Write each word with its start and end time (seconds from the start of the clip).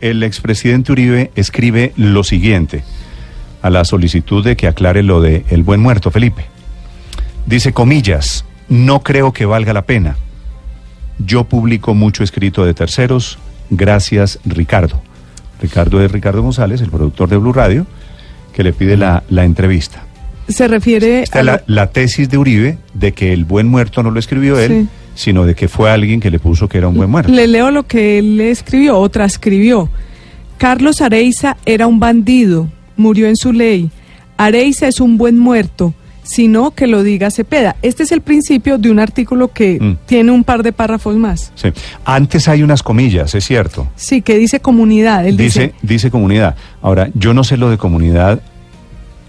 el 0.00 0.22
expresidente 0.22 0.92
Uribe 0.92 1.30
escribe 1.34 1.92
lo 1.96 2.24
siguiente 2.24 2.84
a 3.62 3.70
la 3.70 3.84
solicitud 3.84 4.44
de 4.44 4.56
que 4.56 4.68
aclare 4.68 5.02
lo 5.02 5.20
de 5.20 5.44
el 5.50 5.62
buen 5.62 5.80
muerto, 5.80 6.10
Felipe. 6.10 6.46
Dice, 7.46 7.72
comillas, 7.72 8.44
no 8.68 9.00
creo 9.02 9.32
que 9.32 9.46
valga 9.46 9.72
la 9.72 9.82
pena. 9.82 10.16
Yo 11.18 11.44
publico 11.44 11.94
mucho 11.94 12.22
escrito 12.22 12.64
de 12.64 12.74
terceros, 12.74 13.38
gracias 13.70 14.38
Ricardo. 14.44 15.00
Ricardo 15.60 16.00
es 16.02 16.12
Ricardo 16.12 16.42
González, 16.42 16.80
el 16.80 16.90
productor 16.90 17.28
de 17.28 17.36
Blue 17.36 17.52
Radio, 17.52 17.86
que 18.52 18.62
le 18.62 18.72
pide 18.72 18.96
la, 18.96 19.24
la 19.28 19.44
entrevista. 19.44 20.04
Se 20.48 20.68
refiere 20.68 21.24
a 21.32 21.42
la, 21.42 21.62
la 21.66 21.88
tesis 21.88 22.30
de 22.30 22.38
Uribe 22.38 22.78
de 22.94 23.12
que 23.12 23.32
el 23.32 23.44
buen 23.44 23.66
muerto 23.66 24.02
no 24.02 24.10
lo 24.10 24.18
escribió 24.20 24.58
él, 24.58 24.70
Sí. 24.84 24.88
Sino 25.18 25.44
de 25.44 25.56
que 25.56 25.66
fue 25.66 25.90
alguien 25.90 26.20
que 26.20 26.30
le 26.30 26.38
puso 26.38 26.68
que 26.68 26.78
era 26.78 26.86
un 26.86 26.94
buen 26.94 27.10
muerto. 27.10 27.32
Le 27.32 27.48
leo 27.48 27.72
lo 27.72 27.82
que 27.88 28.20
él 28.20 28.36
le 28.36 28.52
escribió 28.52 28.96
o 29.00 29.08
transcribió. 29.08 29.88
Carlos 30.58 31.00
Areiza 31.00 31.56
era 31.66 31.88
un 31.88 31.98
bandido, 31.98 32.68
murió 32.96 33.26
en 33.26 33.34
su 33.36 33.52
ley. 33.52 33.90
Areiza 34.36 34.86
es 34.86 35.00
un 35.00 35.18
buen 35.18 35.36
muerto, 35.36 35.92
sino 36.22 36.70
que 36.70 36.86
lo 36.86 37.02
diga 37.02 37.32
Cepeda. 37.32 37.74
Este 37.82 38.04
es 38.04 38.12
el 38.12 38.20
principio 38.20 38.78
de 38.78 38.92
un 38.92 39.00
artículo 39.00 39.48
que 39.52 39.78
Mm. 39.80 39.96
tiene 40.06 40.30
un 40.30 40.44
par 40.44 40.62
de 40.62 40.72
párrafos 40.72 41.16
más. 41.16 41.50
Sí. 41.56 41.70
Antes 42.04 42.46
hay 42.46 42.62
unas 42.62 42.84
comillas, 42.84 43.34
es 43.34 43.44
cierto. 43.44 43.88
Sí, 43.96 44.22
que 44.22 44.38
dice 44.38 44.60
comunidad. 44.60 45.26
Él 45.26 45.36
Dice, 45.36 45.60
dice, 45.60 45.74
dice 45.82 46.10
comunidad. 46.12 46.54
Ahora, 46.80 47.10
yo 47.14 47.34
no 47.34 47.42
sé 47.42 47.56
lo 47.56 47.70
de 47.70 47.76
comunidad. 47.78 48.40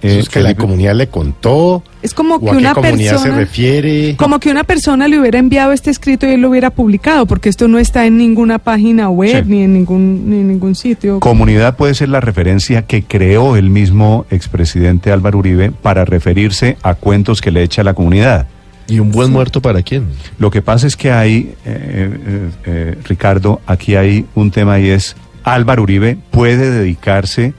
Eso 0.01 0.15
eh, 0.15 0.19
es 0.19 0.29
que 0.29 0.39
la 0.39 0.55
comunidad 0.55 0.95
le 0.95 1.07
contó. 1.07 1.83
es 2.01 2.13
como 2.13 2.35
¿O 2.35 2.39
que 2.39 2.49
a 2.49 2.51
qué 2.51 2.57
una 2.57 2.73
comunidad 2.73 3.11
se 3.11 3.17
persona 3.17 3.35
refiere? 3.37 4.15
como 4.15 4.39
que 4.39 4.49
una 4.49 4.63
persona 4.63 5.07
le 5.09 5.19
hubiera 5.19 5.39
enviado 5.39 5.73
este 5.73 5.89
escrito 5.91 6.25
y 6.25 6.31
él 6.31 6.41
lo 6.41 6.49
hubiera 6.49 6.69
publicado, 6.69 7.25
porque 7.25 7.49
esto 7.49 7.67
no 7.67 7.79
está 7.79 8.05
en 8.05 8.17
ninguna 8.17 8.59
página 8.59 9.09
web 9.09 9.43
Sí. 9.43 9.49
ni 9.51 9.63
en 9.63 9.73
ningún 9.73 10.29
ni 10.29 10.37
en 10.37 10.47
ningún 10.47 10.75
sitio. 10.75 11.19
Comunidad 11.19 11.75
puede 11.75 11.93
ser 11.95 12.07
la 12.09 12.21
referencia 12.21 12.83
que 12.83 13.03
creó 13.03 13.57
el 13.57 13.69
mismo 13.69 14.25
expresidente 14.29 15.11
Álvaro 15.11 15.39
Uribe 15.39 15.71
para 15.71 16.05
referirse 16.05 16.77
a 16.81 16.95
cuentos 16.95 17.41
que 17.41 17.51
le 17.51 17.63
echa 17.63 17.81
a 17.81 17.85
la 17.85 17.93
comunidad. 17.93 18.47
¿Y 18.87 18.99
un 18.99 19.11
buen 19.11 19.31
muerto 19.31 19.61
para 19.61 19.83
quién? 19.83 20.07
Lo 20.39 20.49
que 20.49 20.61
pasa 20.63 20.87
es 20.87 20.95
que 20.95 21.11
hay, 21.11 21.53
eh, 21.65 22.17
eh, 22.25 22.49
eh, 22.65 22.97
Ricardo, 23.03 23.61
aquí 23.67 23.95
hay 23.95 24.25
un 24.33 24.49
tema 24.49 24.79
y 24.79 24.89
es, 24.89 25.15
Álvaro 25.43 25.83
Uribe 25.83 26.17
puede 26.31 26.71
dedicarse 26.71 27.53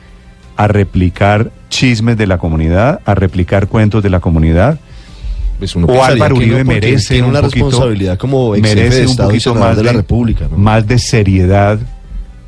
a 0.56 0.66
replicar 0.66 1.52
chismes 1.70 2.18
de 2.18 2.26
la 2.26 2.36
comunidad, 2.36 3.00
a 3.06 3.14
replicar 3.14 3.66
cuentos 3.68 4.02
de 4.02 4.10
la 4.10 4.20
comunidad. 4.20 4.78
Pues 5.58 5.74
uno 5.76 5.86
o 5.86 6.02
Álvaro 6.04 6.34
que 6.36 6.40
no, 6.46 6.46
Uribe 6.54 6.64
merece 6.64 7.14
tiene 7.14 7.24
un 7.24 7.30
una 7.30 7.42
poquito- 7.42 7.66
responsabilidad 7.66 8.18
como 8.18 8.54
ex 8.54 8.66
jefe 8.68 8.80
merece 8.80 9.00
de 9.02 9.06
un 9.06 9.16
poquito 9.16 9.54
más 9.54 9.76
de 9.76 9.84
la 9.84 9.92
República. 9.92 10.46
¿no? 10.50 10.56
más 10.58 10.86
de 10.86 10.98
seriedad 10.98 11.78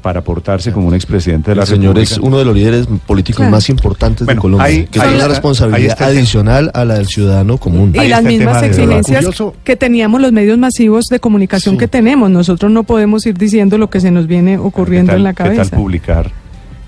para 0.01 0.23
portarse 0.25 0.73
como 0.73 0.89
un 0.89 0.95
expresidente 0.95 1.53
de 1.53 1.55
la 1.57 1.63
el 1.63 1.69
señor 1.69 1.95
República. 1.95 2.15
es 2.15 2.19
uno 2.19 2.39
de 2.39 2.45
los 2.45 2.57
líderes 2.57 2.89
políticos 3.07 3.37
Claro. 3.37 3.51
más 3.53 3.69
importantes 3.69 4.25
Bueno, 4.27 4.39
de 4.39 4.43
Colombia, 4.43 4.67
que 4.91 4.99
tiene 4.99 5.15
una 5.15 5.29
responsabilidad 5.29 6.03
adicional 6.03 6.71
a 6.75 6.85
la 6.85 6.95
del 6.95 7.07
ciudadano 7.07 7.59
común. 7.59 7.93
Y 7.95 8.09
las 8.09 8.25
mismas 8.25 8.63
exigencias 8.65 9.27
que 9.63 9.77
teníamos 9.77 10.21
los 10.21 10.33
medios 10.33 10.59
masivos 10.59 11.07
de 11.07 11.21
comunicación 11.21 11.75
Sí. 11.77 11.79
que 11.81 11.87
tenemos. 11.89 12.31
Nosotros 12.31 12.73
no 12.73 12.83
podemos 12.83 13.25
ir 13.27 13.37
diciendo 13.39 13.79
lo 13.79 13.91
que 13.91 14.01
se 14.01 14.11
nos 14.11 14.27
viene 14.27 14.59
ocurriendo 14.59 15.11
¿Qué 15.11 15.13
tal- 15.13 15.21
en 15.21 15.25
la 15.25 15.33
qué 15.35 15.45
tal 15.45 15.55
cabeza. 15.57 15.77
publicar? 15.77 16.31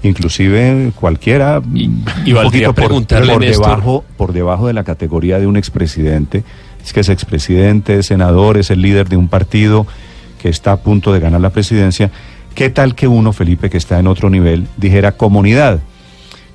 Inclusive 0.09 0.93
cualquiera 0.95 1.61
Y- 1.75 1.91
y 2.25 2.33
un 2.33 2.43
poquito 2.43 2.73
por, 2.75 3.05
debajo, 3.41 4.05
por 4.17 4.33
debajo 4.33 4.67
de 4.67 4.73
la 4.73 4.85
categoría 4.85 5.39
de 5.39 5.47
un 5.47 5.57
expresidente. 5.57 6.45
Es 6.85 6.93
que 6.93 7.01
es 7.01 7.09
expresidente, 7.09 7.99
es 7.99 8.07
senador, 8.07 8.59
es 8.59 8.71
el 8.71 8.83
líder 8.83 9.09
de 9.09 9.17
un 9.17 9.29
partido 9.29 9.87
que 10.41 10.49
está 10.51 10.73
a 10.73 10.77
punto 10.77 11.13
de 11.13 11.21
ganar 11.21 11.41
la 11.41 11.51
presidencia. 11.51 12.11
¿Qué 12.55 12.69
tal 12.71 12.95
que 12.95 13.09
uno, 13.09 13.33
Felipe, 13.33 13.71
que 13.71 13.79
está 13.79 13.99
en 13.99 14.07
otro 14.07 14.29
nivel, 14.31 14.67
dijera 14.77 15.13
comunidad? 15.13 15.81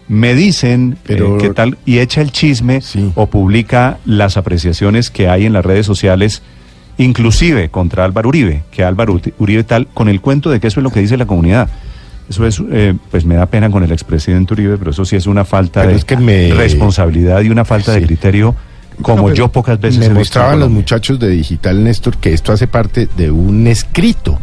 Me 0.08 0.34
dicen 0.36 0.98
Pero- 1.04 1.36
eh, 1.36 1.42
qué 1.42 1.50
tal 1.50 1.78
y 1.86 2.00
echa 2.00 2.22
el 2.22 2.32
chisme 2.32 2.82
Sí. 2.82 3.12
o 3.16 3.26
publica 3.28 3.98
las 4.06 4.38
apreciaciones 4.38 5.10
que 5.10 5.28
hay 5.28 5.46
en 5.46 5.54
las 5.54 5.66
redes 5.66 5.86
sociales, 5.86 6.42
inclusive 6.98 7.70
contra 7.70 8.06
Álvaro 8.06 8.30
Uribe, 8.30 8.64
que 8.72 8.84
Álvaro 8.84 9.14
Uri- 9.16 9.34
Uribe 9.40 9.64
tal, 9.64 9.88
con 9.88 10.10
el 10.10 10.22
cuento 10.22 10.50
de 10.50 10.60
que 10.60 10.68
eso 10.68 10.80
es 10.80 10.84
lo 10.84 10.92
que 10.92 11.00
dice 11.00 11.18
la 11.18 11.26
comunidad. 11.26 11.70
Eso 12.30 12.46
es, 12.46 12.62
eh, 12.72 12.94
pues 13.10 13.26
me 13.26 13.36
da 13.36 13.48
pena 13.48 13.72
con 13.72 13.84
el 13.84 13.92
expresidente 13.92 14.54
Uribe, 14.54 14.78
pero 14.78 14.92
eso 14.92 15.04
sí 15.04 15.16
es 15.16 15.26
una 15.26 15.46
falta 15.46 15.82
Pero 15.82 15.94
de 15.94 15.98
es 15.98 16.06
que 16.06 16.16
me- 16.18 16.54
responsabilidad 16.54 17.42
y 17.42 17.50
una 17.50 17.66
falta 17.66 17.92
de 17.94 18.04
criterio 18.06 18.56
como 19.02 19.34
yo 19.34 19.48
pocas 19.48 19.80
veces 19.80 19.98
Me 20.00 20.06
he 20.06 20.10
visto 20.10 20.14
en 20.14 20.18
mostraban 20.20 20.60
los 20.60 20.70
muchachos 20.70 21.18
de 21.20 21.30
Digital 21.30 21.84
Néstor 21.84 22.18
que 22.18 22.34
esto 22.34 22.52
hace 22.52 22.68
parte 22.68 23.08
de 23.18 23.32
un 23.32 23.66
escrito 23.66 24.38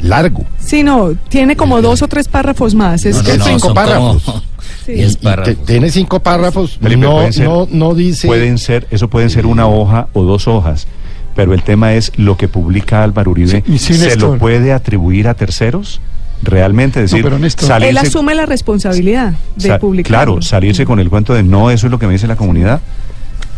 largo. 0.00 0.44
Sí, 0.60 0.82
no, 0.84 1.14
tiene 1.28 1.56
como 1.56 1.82
dos 1.82 2.02
o 2.02 2.08
tres 2.08 2.28
párrafos 2.28 2.74
más. 2.74 3.04
Es 3.04 3.16
No, 3.16 3.22
que 3.24 3.32
no, 3.32 3.38
no, 3.38 3.44
cinco 3.46 3.58
son 3.68 3.74
párrafos. 3.74 4.22
como 4.22 4.42
Sí. 4.86 4.92
diez 4.92 5.14
Y 5.14 5.24
párrafos. 5.24 5.56
te- 5.56 5.64
tiene 5.64 5.90
cinco 5.90 6.20
párrafos. 6.20 6.78
Felipe, 6.80 7.00
no, 7.00 7.32
ser- 7.32 7.44
no, 7.48 7.66
no 7.70 7.94
dice. 7.94 8.28
Pueden 8.28 8.58
ser, 8.58 8.86
eso 8.90 9.08
pueden 9.08 9.30
ser 9.30 9.46
una 9.46 9.66
hoja 9.66 10.06
o 10.12 10.22
dos 10.22 10.46
hojas, 10.46 10.86
pero 11.34 11.52
el 11.54 11.62
tema 11.62 11.94
es 11.94 12.12
lo 12.16 12.36
que 12.36 12.46
publica 12.46 13.02
Álvaro 13.02 13.30
Uribe, 13.32 13.62
Sí, 13.66 13.72
y 13.72 13.78
sí, 13.78 13.94
¿se 13.94 14.06
Néstor. 14.06 14.34
lo 14.34 14.38
puede 14.38 14.72
atribuir 14.72 15.26
a 15.28 15.34
terceros? 15.34 16.00
Realmente 16.42 17.00
decir, 17.00 17.22
pero 17.22 17.38
Néstor- 17.38 17.66
salirse- 17.66 17.88
Él 17.90 17.98
asume 17.98 18.34
la 18.34 18.46
responsabilidad 18.46 19.34
de 19.56 19.78
publicar. 19.78 20.08
Claro, 20.08 20.40
salirse 20.42 20.84
con 20.84 21.00
el 21.00 21.10
cuento 21.10 21.34
de 21.34 21.42
no, 21.42 21.70
eso 21.70 21.86
es 21.86 21.90
lo 21.90 21.98
que 21.98 22.06
me 22.06 22.12
dice 22.12 22.26
la 22.26 22.36
comunidad. 22.36 22.80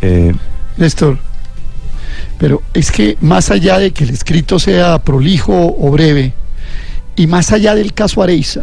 Eh, 0.00 0.34
Néstor, 0.78 1.18
pero 2.38 2.62
es 2.72 2.91
que 2.91 3.16
más 3.20 3.50
allá 3.50 3.78
de 3.78 3.91
que 3.92 4.04
el 4.04 4.10
escrito 4.10 4.58
sea 4.58 4.98
prolijo 4.98 5.76
o 5.78 5.91
breve, 5.91 6.32
y 7.16 7.26
más 7.26 7.52
allá 7.52 7.74
del 7.74 7.92
caso 7.92 8.22
Areiza, 8.22 8.62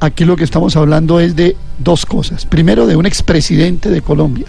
aquí 0.00 0.24
lo 0.24 0.36
que 0.36 0.44
estamos 0.44 0.74
hablando 0.76 1.20
es 1.20 1.36
de 1.36 1.54
dos 1.78 2.06
cosas. 2.06 2.46
Primero, 2.46 2.86
de 2.86 2.96
un 2.96 3.04
expresidente 3.04 3.90
de 3.90 4.00
Colombia, 4.00 4.46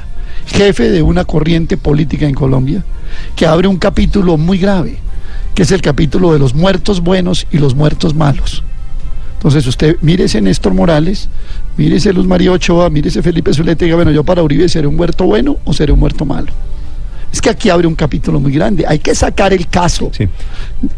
jefe 0.47 0.89
de 0.89 1.01
una 1.01 1.25
corriente 1.25 1.75
política 1.75 2.25
en 2.27 2.33
Colombia, 2.33 2.85
que 3.35 3.45
abre 3.45 3.67
un 3.67 3.77
capítulo 3.77 4.37
muy 4.37 4.57
grave, 4.57 4.99
que 5.53 5.63
es 5.63 5.71
el 5.71 5.81
capítulo 5.81 6.31
de 6.31 6.39
los 6.39 6.55
muertos 6.55 7.01
buenos 7.01 7.45
y 7.51 7.57
los 7.57 7.75
muertos 7.75 8.15
malos. 8.15 8.63
Entonces 9.39 9.65
usted 9.67 9.95
mírese 10.01 10.41
Néstor 10.41 10.73
Morales, 10.73 11.29
mírese 11.77 12.11
Luz 12.11 12.27
María 12.27 12.51
Ochoa, 12.51 12.89
mírese 12.89 13.21
Felipe 13.23 13.53
Zuleta 13.53 13.85
y 13.85 13.87
diga, 13.87 13.95
bueno, 13.95 14.11
yo 14.11 14.25
para 14.25 14.43
Uribe 14.43 14.67
seré 14.67 14.85
un 14.85 14.97
muerto 14.97 15.23
bueno 15.23 15.55
o 15.63 15.71
seré 15.73 15.93
un 15.93 15.99
muerto 15.99 16.25
malo. 16.25 16.51
Es 17.31 17.39
que 17.41 17.49
aquí 17.49 17.69
abre 17.69 17.87
un 17.87 17.95
capítulo 17.95 18.39
muy 18.41 18.51
grande. 18.51 18.83
Hay 18.87 18.99
que 18.99 19.15
sacar 19.15 19.53
el 19.53 19.67
caso 19.67 20.11
sí. 20.11 20.27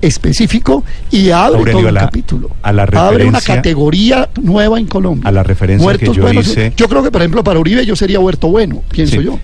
específico 0.01 0.83
y 1.11 1.29
abre 1.29 1.59
Aurelio, 1.59 1.81
todo 1.81 1.91
la- 1.91 2.01
capítulo. 2.01 2.49
a 2.63 2.71
la 2.71 2.83
abre 2.83 3.25
una 3.25 3.41
categoría 3.41 4.29
nueva 4.41 4.79
en 4.79 4.87
Colombia. 4.87 5.27
A 5.27 5.31
la 5.31 5.43
referencia 5.43 5.79
que 5.79 5.83
Muertos 5.97 6.15
yo 6.15 6.23
buenos. 6.23 6.47
hice- 6.47 6.73
Yo 6.75 6.87
creo 6.87 7.03
que, 7.03 7.11
por 7.11 7.21
ejemplo, 7.21 7.43
para 7.43 7.59
Uribe 7.59 7.85
yo 7.85 7.95
sería 7.95 8.19
huerto 8.19 8.47
bueno, 8.47 8.81
pienso 8.91 9.17
Sí. 9.17 9.23
yo. 9.23 9.39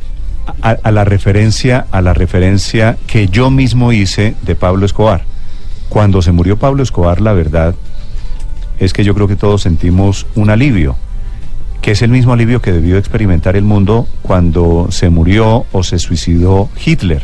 a, 0.62 0.70
a 0.82 0.92
la 0.92 1.04
referencia 1.04 1.86
a 1.92 2.02
la 2.02 2.14
referencia 2.14 2.98
que 3.06 3.28
yo 3.28 3.52
mismo 3.52 3.92
hice 3.92 4.34
de 4.44 4.56
Pablo 4.56 4.86
Escobar. 4.86 5.24
Cuando 5.90 6.22
se 6.22 6.32
murió 6.32 6.58
Pablo 6.58 6.84
Escobar, 6.84 7.20
la 7.22 7.34
verdad 7.34 7.76
es 8.80 8.94
que 8.94 9.04
yo 9.04 9.14
creo 9.16 9.28
que 9.28 9.36
todos 9.36 9.62
sentimos 9.64 10.26
un 10.36 10.50
alivio, 10.50 10.96
que 11.82 11.92
es 11.92 12.02
el 12.02 12.10
mismo 12.10 12.34
alivio 12.34 12.62
que 12.62 12.72
debió 12.72 12.98
experimentar 12.98 13.56
el 13.56 13.64
mundo 13.64 14.08
cuando 14.22 14.88
se 14.92 15.10
murió 15.10 15.66
o 15.72 15.84
se 15.84 16.00
suicidó 16.00 16.70
Hitler. 16.86 17.24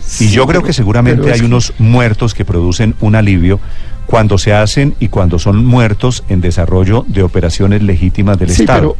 Y 0.00 0.02
Sí, 0.06 0.28
yo 0.30 0.46
creo 0.46 0.60
pero- 0.60 0.66
que 0.66 0.72
seguramente 0.72 1.32
hay 1.32 1.40
que- 1.40 1.46
unos 1.46 1.72
muertos 1.78 2.34
que 2.34 2.44
producen 2.44 2.94
un 3.00 3.14
alivio 3.16 3.58
cuando 4.06 4.36
se 4.38 4.52
hacen 4.52 4.94
y 5.00 5.08
cuando 5.08 5.38
son 5.38 5.64
muertos 5.64 6.24
en 6.28 6.40
desarrollo 6.40 7.04
de 7.08 7.22
operaciones 7.22 7.82
legítimas 7.82 8.38
del 8.38 8.50
Sí, 8.50 8.62
Estado. 8.62 8.96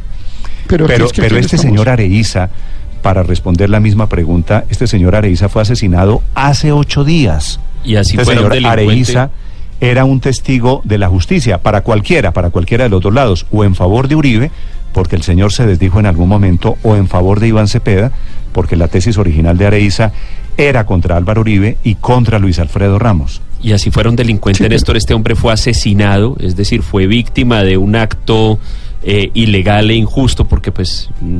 pero, 0.67 0.85
pero, 0.85 0.85
aquí 0.85 0.93
Pero, 0.93 1.05
es 1.05 1.13
que 1.13 1.21
pero 1.21 1.35
aquí 1.35 1.45
este 1.45 1.55
estamos- 1.57 1.73
señor 1.75 1.89
Areiza, 1.89 2.49
para 3.03 3.21
responder 3.21 3.69
la 3.69 3.79
misma 3.79 4.09
pregunta, 4.09 4.65
este 4.69 4.87
señor 4.87 5.15
Areiza 5.15 5.47
fue 5.47 5.61
asesinado 5.61 6.23
hace 6.33 6.71
ocho 6.71 7.03
días. 7.03 7.59
Y 7.83 7.97
así 7.97 8.17
este 8.17 8.33
señor 8.33 8.51
delincuente. 8.51 8.67
Areiza 8.83 9.29
era 9.81 10.05
un 10.05 10.19
testigo 10.19 10.81
de 10.85 10.97
la 10.97 11.07
justicia 11.09 11.57
para 11.59 11.81
cualquiera, 11.81 12.31
para 12.31 12.49
cualquiera 12.49 12.85
de 12.85 12.89
los 12.89 13.01
dos 13.01 13.13
lados, 13.13 13.45
o 13.51 13.63
en 13.63 13.75
favor 13.75 14.07
de 14.07 14.15
Uribe, 14.15 14.51
porque 14.93 15.15
el 15.15 15.23
señor 15.23 15.51
se 15.51 15.65
desdijo 15.65 15.99
en 15.99 16.05
algún 16.05 16.29
momento, 16.29 16.77
o 16.83 16.95
en 16.95 17.07
favor 17.07 17.39
de 17.39 17.49
Iván 17.49 17.67
Cepeda, 17.67 18.11
porque 18.53 18.75
la 18.77 18.87
tesis 18.87 19.17
original 19.17 19.57
de 19.57 19.67
Areiza 19.67 20.11
era 20.57 20.85
contra 20.85 21.17
Álvaro 21.17 21.41
Uribe 21.41 21.77
y 21.83 21.95
contra 21.95 22.39
Luis 22.39 22.59
Alfredo 22.59 22.97
Ramos. 22.97 23.41
Y 23.61 23.73
así 23.73 23.91
fuera 23.91 24.09
un 24.09 24.15
delincuente, 24.15 24.59
Sí, 24.59 24.63
pero- 24.63 24.73
Néstor, 24.73 24.95
este 24.95 25.13
hombre 25.13 25.35
fue 25.35 25.51
asesinado, 25.51 26.37
es 26.39 26.55
decir, 26.55 26.81
fue 26.81 27.07
víctima 27.07 27.63
de 27.63 27.77
un 27.77 27.95
acto 27.97 28.57
eh, 29.03 29.31
ilegal 29.33 29.91
e 29.91 29.95
injusto, 29.95 30.45
porque 30.45 30.71
pues 30.71 31.09
mm, 31.19 31.39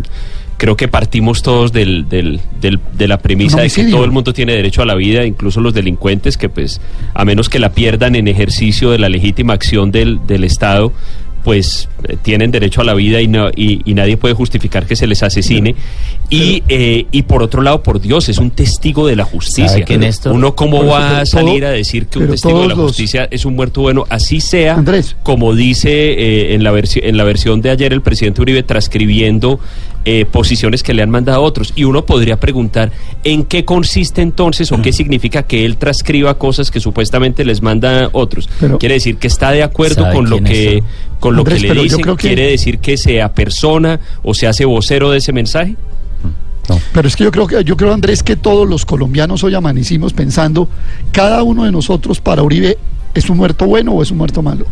creo 0.57 0.75
que 0.77 0.87
partimos 0.87 1.41
todos 1.41 1.71
del, 1.73 2.07
del- 2.09 2.39
del- 2.61 2.79
de 2.97 3.07
la 3.07 3.17
premisa 3.17 3.61
de 3.61 3.69
que 3.69 3.85
todo 3.85 4.05
el 4.05 4.11
mundo 4.11 4.33
tiene 4.33 4.53
derecho 4.53 4.81
a 4.81 4.85
la 4.85 4.95
vida, 4.95 5.25
incluso 5.25 5.59
los 5.61 5.73
delincuentes, 5.73 6.37
que 6.37 6.49
pues 6.49 6.79
a 7.13 7.25
menos 7.25 7.49
que 7.49 7.59
la 7.59 7.69
pierdan 7.73 8.15
en 8.15 8.27
ejercicio 8.27 8.91
de 8.91 8.99
la 8.99 9.09
legítima 9.09 9.53
acción 9.53 9.91
del, 9.91 10.19
del 10.25 10.43
Estado, 10.45 10.93
pues 11.43 11.89
eh, 12.07 12.17
tienen 12.19 12.49
derecho 12.49 12.81
a 12.81 12.83
la 12.83 12.95
vida 12.95 13.21
y, 13.21 13.27
no, 13.27 13.49
y, 13.55 13.79
y 13.85 13.93
nadie 13.93 14.17
puede 14.17 14.33
justificar 14.33 14.87
que 14.87 14.95
se 14.95 15.05
les 15.05 15.21
asesine. 15.21 15.75
y, 16.27 16.63
eh, 16.67 17.05
y 17.11 17.21
por 17.21 17.43
otro 17.43 17.61
lado, 17.61 17.83
por 17.83 18.01
Dios, 18.01 18.29
es 18.29 18.39
un 18.39 18.49
testigo 18.49 19.05
de 19.05 19.15
la 19.15 19.25
justicia. 19.25 19.67
¿Sabe 19.69 19.85
qué, 19.85 19.99
Néstor? 19.99 20.31
Uno 20.33 20.55
cómo 20.55 20.83
va 20.87 21.19
a 21.19 21.25
salir 21.27 21.59
todo- 21.61 21.69
a 21.69 21.73
decir 21.73 22.07
que 22.07 22.17
un 22.17 22.29
testigo 22.29 22.61
de 22.63 22.67
la 22.69 22.73
los- 22.73 22.87
justicia 22.87 23.27
es 23.29 23.45
un 23.45 23.55
muerto 23.55 23.81
bueno, 23.81 24.05
así 24.09 24.41
sea, 24.41 24.73
Andrés. 24.73 25.15
como 25.21 25.53
dice 25.53 25.89
eh, 25.91 26.55
en, 26.55 26.63
la 26.63 26.73
en 26.95 27.17
la 27.17 27.23
versión 27.23 27.61
de 27.61 27.69
ayer 27.69 27.93
el 27.93 28.01
presidente 28.01 28.41
Uribe 28.41 28.63
transcribiendo 28.63 29.59
eh, 30.05 30.25
posiciones 30.25 30.83
que 30.83 30.93
le 30.93 31.01
han 31.03 31.09
mandado 31.09 31.41
otros. 31.41 31.73
Y 31.75 31.83
uno 31.83 32.05
podría 32.05 32.39
preguntar 32.39 32.91
en 33.23 33.43
qué 33.43 33.65
consiste 33.65 34.21
entonces 34.21 34.71
o 34.71 34.81
qué 34.81 34.93
significa 34.93 35.43
que 35.43 35.65
él 35.65 35.77
transcriba 35.77 36.37
cosas 36.37 36.69
que 36.71 36.79
supuestamente 36.79 37.43
les 37.43 37.61
manda 37.61 38.09
otros. 38.13 38.47
Pero- 38.59 38.77
Quiere 38.77 38.95
decir 38.95 39.17
que 39.17 39.27
está 39.27 39.51
de 39.51 39.63
acuerdo 39.63 40.03
¿Sabe 40.03 40.15
con 40.15 40.29
lo 40.29 40.41
que 40.43 40.83
con 41.19 41.35
lo 41.35 41.41
Andrés, 41.41 41.63
que 41.63 41.73
le 41.73 41.81
dicen. 41.83 42.01
creo 42.01 42.15
que- 42.17 42.27
Quiere 42.27 42.49
decir 42.51 42.77
que 42.79 42.97
sea 42.97 43.33
persona 43.33 43.99
o 44.23 44.33
se 44.33 44.45
hace 44.47 44.63
vocero 44.65 45.09
de 45.11 45.17
ese 45.17 45.33
mensaje. 45.33 45.75
Pero 46.93 47.07
es 47.07 47.15
que 47.15 47.23
yo 47.23 47.31
creo 47.31 47.45
que 47.45 47.63
yo 47.63 47.77
creo 47.77 47.93
Andrés 47.93 48.23
que 48.23 48.35
todos 48.35 48.67
los 48.67 48.85
colombianos 48.85 49.43
hoy 49.43 49.53
amanecimos 49.53 50.13
pensando 50.13 50.67
cada 51.11 51.43
uno 51.43 51.63
de 51.63 51.71
nosotros 51.71 52.19
para 52.19 52.41
Uribe 52.41 52.77
es 53.13 53.29
un 53.29 53.37
muerto 53.37 53.65
bueno 53.67 53.91
o 53.93 54.01
es 54.01 54.09
un 54.09 54.17
muerto 54.17 54.41
malo. 54.41 54.65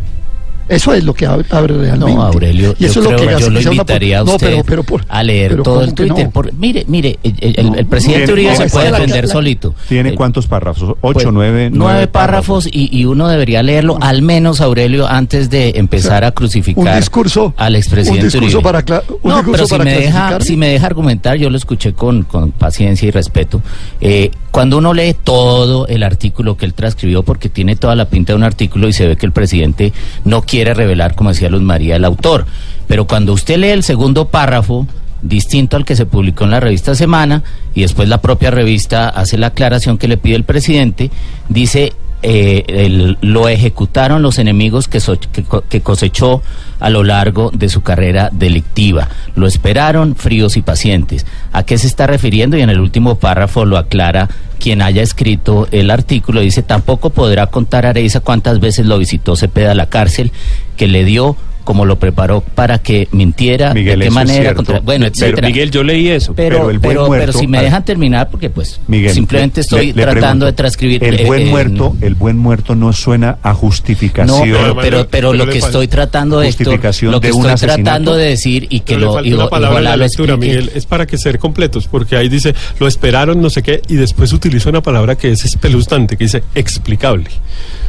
Eso 0.68 0.94
es 0.94 1.04
lo 1.04 1.12
que 1.14 1.26
abre, 1.26 1.44
abre 1.50 1.76
realmente. 1.76 2.14
No, 2.14 2.22
Aurelio, 2.22 2.74
y 2.78 2.86
eso 2.86 2.94
yo, 2.94 3.00
es 3.00 3.10
lo 3.12 3.16
creo, 3.16 3.36
que 3.36 3.42
yo 3.44 3.50
lo 3.50 3.60
una 3.60 3.72
invitaría 3.72 4.18
a 4.18 4.22
usted 4.22 4.32
no, 4.32 4.38
pero, 4.62 4.64
pero 4.64 4.82
por- 4.82 5.04
a 5.08 5.22
leer 5.22 5.50
pero 5.50 5.62
todo 5.62 5.74
¿cómo 5.74 5.86
el 5.86 5.94
Twitter. 5.94 6.24
no? 6.26 6.30
por- 6.30 6.52
mire, 6.54 6.84
mire, 6.88 7.18
el, 7.22 7.34
el- 7.40 7.54
el- 7.58 7.66
No, 7.70 7.74
el 7.76 7.86
presidente 7.86 8.32
Uribe 8.32 8.50
no, 8.52 8.56
se 8.56 8.66
puede 8.70 8.90
defender 8.90 9.28
solito. 9.28 9.74
¿Tiene 9.88 10.10
Eh, 10.10 10.14
cuántos 10.14 10.46
párrafos? 10.46 10.96
¿Ocho, 11.00 11.12
pues, 11.12 11.26
nueve? 11.32 11.70
nueve 11.72 12.06
párrafos 12.06 12.66
y, 12.70 12.88
y 12.96 13.04
uno 13.04 13.28
debería 13.28 13.62
leerlo 13.62 13.98
al 14.00 14.22
menos 14.22 14.60
Aurelio 14.60 15.06
antes 15.06 15.50
de 15.50 15.72
empezar 15.76 16.24
a 16.24 16.30
crucificar 16.32 16.94
un 16.94 16.98
discurso 16.98 17.52
al 17.56 17.76
expresidente 17.76 18.20
un 18.38 18.44
discurso 18.44 18.58
Uribe. 18.58 18.62
para 18.82 19.02
un 19.22 19.30
no, 19.30 19.36
discurso 19.36 19.52
pero 19.52 19.64
si 19.66 19.70
para 19.72 19.84
me 19.84 19.98
deja 19.98 20.40
si 20.40 20.56
me 20.56 20.68
deja 20.68 20.86
argumentar, 20.86 21.36
yo 21.36 21.50
lo 21.50 21.56
escuché 21.58 21.92
con, 21.92 22.22
con 22.22 22.52
paciencia 22.52 23.06
y 23.06 23.10
respeto. 23.10 23.60
Eh, 24.00 24.30
cuando 24.50 24.78
uno 24.78 24.94
lee 24.94 25.16
todo 25.24 25.88
el 25.88 26.04
artículo 26.04 26.56
que 26.56 26.64
él 26.64 26.74
transcribió, 26.74 27.24
porque 27.24 27.48
tiene 27.48 27.74
toda 27.74 27.96
la 27.96 28.04
pinta 28.04 28.32
de 28.32 28.36
un 28.36 28.44
artículo 28.44 28.86
y 28.86 28.92
se 28.92 29.06
ve 29.08 29.16
que 29.16 29.26
el 29.26 29.32
presidente 29.32 29.92
no 30.24 30.42
quiere 30.42 30.53
revelar, 30.62 31.16
como 31.16 31.30
decía 31.30 31.48
Luz 31.48 31.62
María, 31.62 31.96
el 31.96 32.04
autor. 32.04 32.46
Pero 32.86 33.06
cuando 33.06 33.32
usted 33.32 33.56
lee 33.56 33.70
el 33.70 33.82
segundo 33.82 34.28
párrafo, 34.28 34.86
distinto 35.22 35.76
al 35.76 35.84
que 35.84 35.96
se 35.96 36.06
publicó 36.06 36.44
en 36.44 36.52
la 36.52 36.60
revista 36.60 36.94
Semana, 36.94 37.42
y 37.74 37.80
después 37.80 38.08
la 38.08 38.20
propia 38.20 38.50
revista 38.52 39.08
hace 39.08 39.38
la 39.38 39.48
aclaración 39.48 39.98
que 39.98 40.06
le 40.06 40.16
pide 40.16 40.36
el 40.36 40.44
presidente, 40.44 41.10
dice 41.48 41.92
eh, 42.26 43.16
lo 43.20 43.50
ejecutaron 43.50 44.22
los 44.22 44.38
enemigos 44.38 44.88
que, 44.88 44.98
que 45.68 45.80
cosechó 45.82 46.42
a 46.80 46.88
lo 46.88 47.02
largo 47.02 47.50
de 47.52 47.68
su 47.68 47.82
carrera 47.82 48.30
delictiva. 48.32 49.08
Lo 49.34 49.46
esperaron 49.46 50.16
fríos 50.16 50.56
y 50.56 50.62
pacientes. 50.62 51.26
¿A 51.52 51.64
qué 51.64 51.76
se 51.76 51.86
está 51.86 52.06
refiriendo? 52.06 52.56
Y 52.56 52.62
en 52.62 52.70
el 52.70 52.80
último 52.80 53.16
párrafo 53.16 53.66
lo 53.66 53.76
aclara 53.76 54.30
quien 54.54 54.82
haya 54.82 55.02
escrito 55.02 55.68
el 55.70 55.90
artículo. 55.90 56.40
Dice, 56.40 56.62
tampoco 56.62 57.10
podrá 57.10 57.46
contar 57.48 57.86
Areiza 57.86 58.20
cuántas 58.20 58.60
veces 58.60 58.86
lo 58.86 58.98
visitó 58.98 59.36
Cepeda 59.36 59.72
a 59.72 59.74
la 59.74 59.86
cárcel, 59.86 60.32
que 60.76 60.88
le 60.88 61.04
dio 61.04 61.36
como 61.64 61.84
lo 61.84 61.98
preparó 61.98 62.40
para 62.42 62.78
que 62.78 63.08
mintiera, 63.10 63.74
Miguel, 63.74 63.98
de 63.98 64.04
qué 64.06 64.10
manera, 64.10 64.54
contra- 64.54 64.80
bueno, 64.80 65.06
Pero, 65.06 65.14
etcétera. 65.26 65.48
Miguel, 65.48 65.70
yo 65.70 65.82
leí 65.82 66.08
eso. 66.08 66.34
pero, 66.34 66.56
pero 66.58 66.70
el 66.70 66.78
buen 66.78 66.92
pero, 66.96 67.06
muerto- 67.06 67.26
pero 67.26 67.38
si 67.38 67.46
me 67.46 67.62
dejan 67.62 67.84
terminar, 67.84 68.28
porque 68.30 68.50
pues 68.50 68.80
Miguel, 68.86 69.12
simplemente 69.12 69.60
le- 69.60 69.62
estoy 69.62 69.86
le- 69.88 69.92
le 69.94 70.02
tratando 70.02 70.20
pregunto, 70.20 70.46
de 70.46 70.52
transcribir. 70.52 71.04
El 71.04 71.20
eh, 71.20 71.24
buen 71.24 71.42
eh, 71.42 71.50
muerto, 71.50 71.96
el 72.00 72.14
buen 72.14 72.38
muerto 72.38 72.74
no 72.74 72.92
suena 72.92 73.38
a 73.42 73.50
no, 73.50 73.54
justificación. 73.56 74.40
pero, 74.42 74.52
Pero- 74.52 74.74
pero, 74.76 74.80
pero 74.80 75.08
pero 75.10 75.32
lo 75.32 75.46
que 75.46 75.58
estoy 75.58 75.88
tratando, 75.88 76.42
Héctor, 76.42 76.66
Justificación 76.66 77.12
lo 77.12 77.20
que 77.20 77.28
de 77.32 77.34
estoy 77.38 77.56
tratando 77.68 78.14
de 78.14 78.26
decir 78.26 78.66
y 78.70 78.80
que 78.80 78.98
lo 78.98 79.14
falta 79.14 79.28
y 79.28 79.32
lo- 79.32 79.48
palabra 79.50 79.80
la 79.80 79.96
lo 79.96 80.04
lectura. 80.04 80.36
Miguel, 80.36 80.70
es 80.74 80.86
para 80.86 81.06
que 81.06 81.16
ser 81.18 81.38
completos, 81.38 81.88
porque 81.88 82.16
ahí 82.16 82.28
dice, 82.28 82.54
lo 82.78 82.86
esperaron, 82.86 83.40
no 83.40 83.48
sé 83.50 83.62
qué, 83.62 83.80
y 83.88 83.94
después 83.94 84.32
utiliza 84.32 84.68
una 84.68 84.82
palabra 84.82 85.16
que 85.16 85.30
es 85.32 85.44
espeluznante, 85.44 86.16
que 86.16 86.24
dice 86.24 86.42
explicable. 86.54 87.30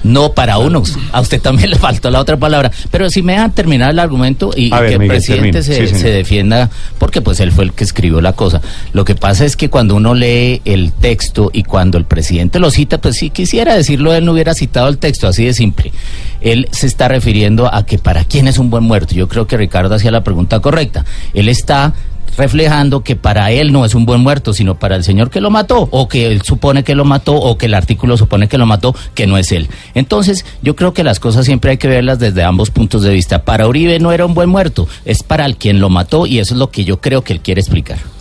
No 0.03 0.31
para 0.33 0.57
unos. 0.59 0.97
A 1.11 1.21
usted 1.21 1.41
también 1.41 1.69
le 1.71 1.77
faltó 1.77 2.09
la 2.11 2.19
otra 2.19 2.37
palabra. 2.37 2.71
Pero 2.91 3.09
si 3.09 3.21
me 3.23 3.33
dejan 3.33 3.51
terminar 3.51 3.64
el 3.73 3.99
argumento 3.99 4.51
y, 4.55 4.73
A 4.73 4.77
y 4.77 4.81
ver, 4.81 4.89
que 4.89 5.03
el 5.03 5.07
presidente 5.07 5.63
se, 5.63 5.87
Sí, 5.87 5.95
se 5.95 6.09
defienda, 6.09 6.69
porque 6.97 7.21
pues 7.21 7.39
él 7.39 7.51
fue 7.51 7.65
el 7.65 7.73
que 7.73 7.83
escribió 7.83 8.21
la 8.21 8.33
cosa. 8.33 8.61
Lo 8.93 9.05
que 9.05 9.15
pasa 9.15 9.45
es 9.45 9.55
que 9.55 9.69
cuando 9.69 9.95
uno 9.95 10.13
lee 10.13 10.61
el 10.65 10.91
texto 10.93 11.49
y 11.53 11.63
cuando 11.63 11.97
el 11.97 12.05
presidente 12.05 12.59
lo 12.59 12.71
cita, 12.71 12.99
pues 12.99 13.17
si 13.17 13.29
quisiera 13.29 13.75
decirlo, 13.75 14.13
él 14.13 14.25
no 14.25 14.31
hubiera 14.31 14.53
citado 14.53 14.87
el 14.87 14.97
texto, 14.97 15.27
así 15.27 15.45
de 15.45 15.53
simple. 15.53 15.91
Él 16.41 16.67
se 16.71 16.87
está 16.87 17.07
refiriendo 17.07 17.73
a 17.73 17.85
que 17.85 17.97
para 17.97 18.23
quién 18.23 18.47
es 18.47 18.57
un 18.57 18.69
buen 18.69 18.83
muerto. 18.83 19.15
Yo 19.15 19.27
creo 19.27 19.47
que 19.47 19.57
Ricardo 19.57 19.95
hacía 19.95 20.11
la 20.11 20.23
pregunta 20.23 20.59
correcta. 20.59 21.05
Él 21.33 21.49
está 21.49 21.93
reflejando 22.37 23.01
que 23.01 23.15
para 23.15 23.51
él 23.51 23.71
no 23.71 23.85
es 23.85 23.95
un 23.95 24.05
buen 24.05 24.21
muerto, 24.21 24.53
sino 24.53 24.75
para 24.75 24.95
el 24.95 25.03
señor 25.03 25.29
que 25.29 25.41
lo 25.41 25.49
mató, 25.49 25.87
o 25.91 26.07
que 26.07 26.27
él 26.27 26.41
supone 26.41 26.83
que 26.83 26.95
lo 26.95 27.05
mató, 27.05 27.35
o 27.35 27.57
que 27.57 27.67
el 27.67 27.73
artículo 27.73 28.17
supone 28.17 28.47
que 28.47 28.57
lo 28.57 28.65
mató, 28.65 28.95
que 29.13 29.27
no 29.27 29.37
es 29.37 29.51
él. 29.51 29.67
Entonces, 29.93 30.45
yo 30.61 30.75
creo 30.75 30.93
que 30.93 31.03
las 31.03 31.19
cosas 31.19 31.45
siempre 31.45 31.71
hay 31.71 31.77
que 31.77 31.87
verlas 31.87 32.19
desde 32.19 32.43
ambos 32.43 32.71
puntos 32.71 33.03
de 33.03 33.13
vista. 33.13 33.43
Para 33.43 33.67
Uribe 33.67 33.99
no 33.99 34.11
era 34.11 34.25
un 34.25 34.33
buen 34.33 34.49
muerto, 34.49 34.87
es 35.05 35.23
para 35.23 35.45
el 35.45 35.57
quien 35.57 35.79
lo 35.79 35.89
mató, 35.89 36.25
y 36.25 36.39
eso 36.39 36.53
es 36.53 36.59
lo 36.59 36.71
que 36.71 36.85
yo 36.85 37.01
creo 37.01 37.23
que 37.23 37.33
él 37.33 37.39
quiere 37.41 37.61
explicar. 37.61 38.14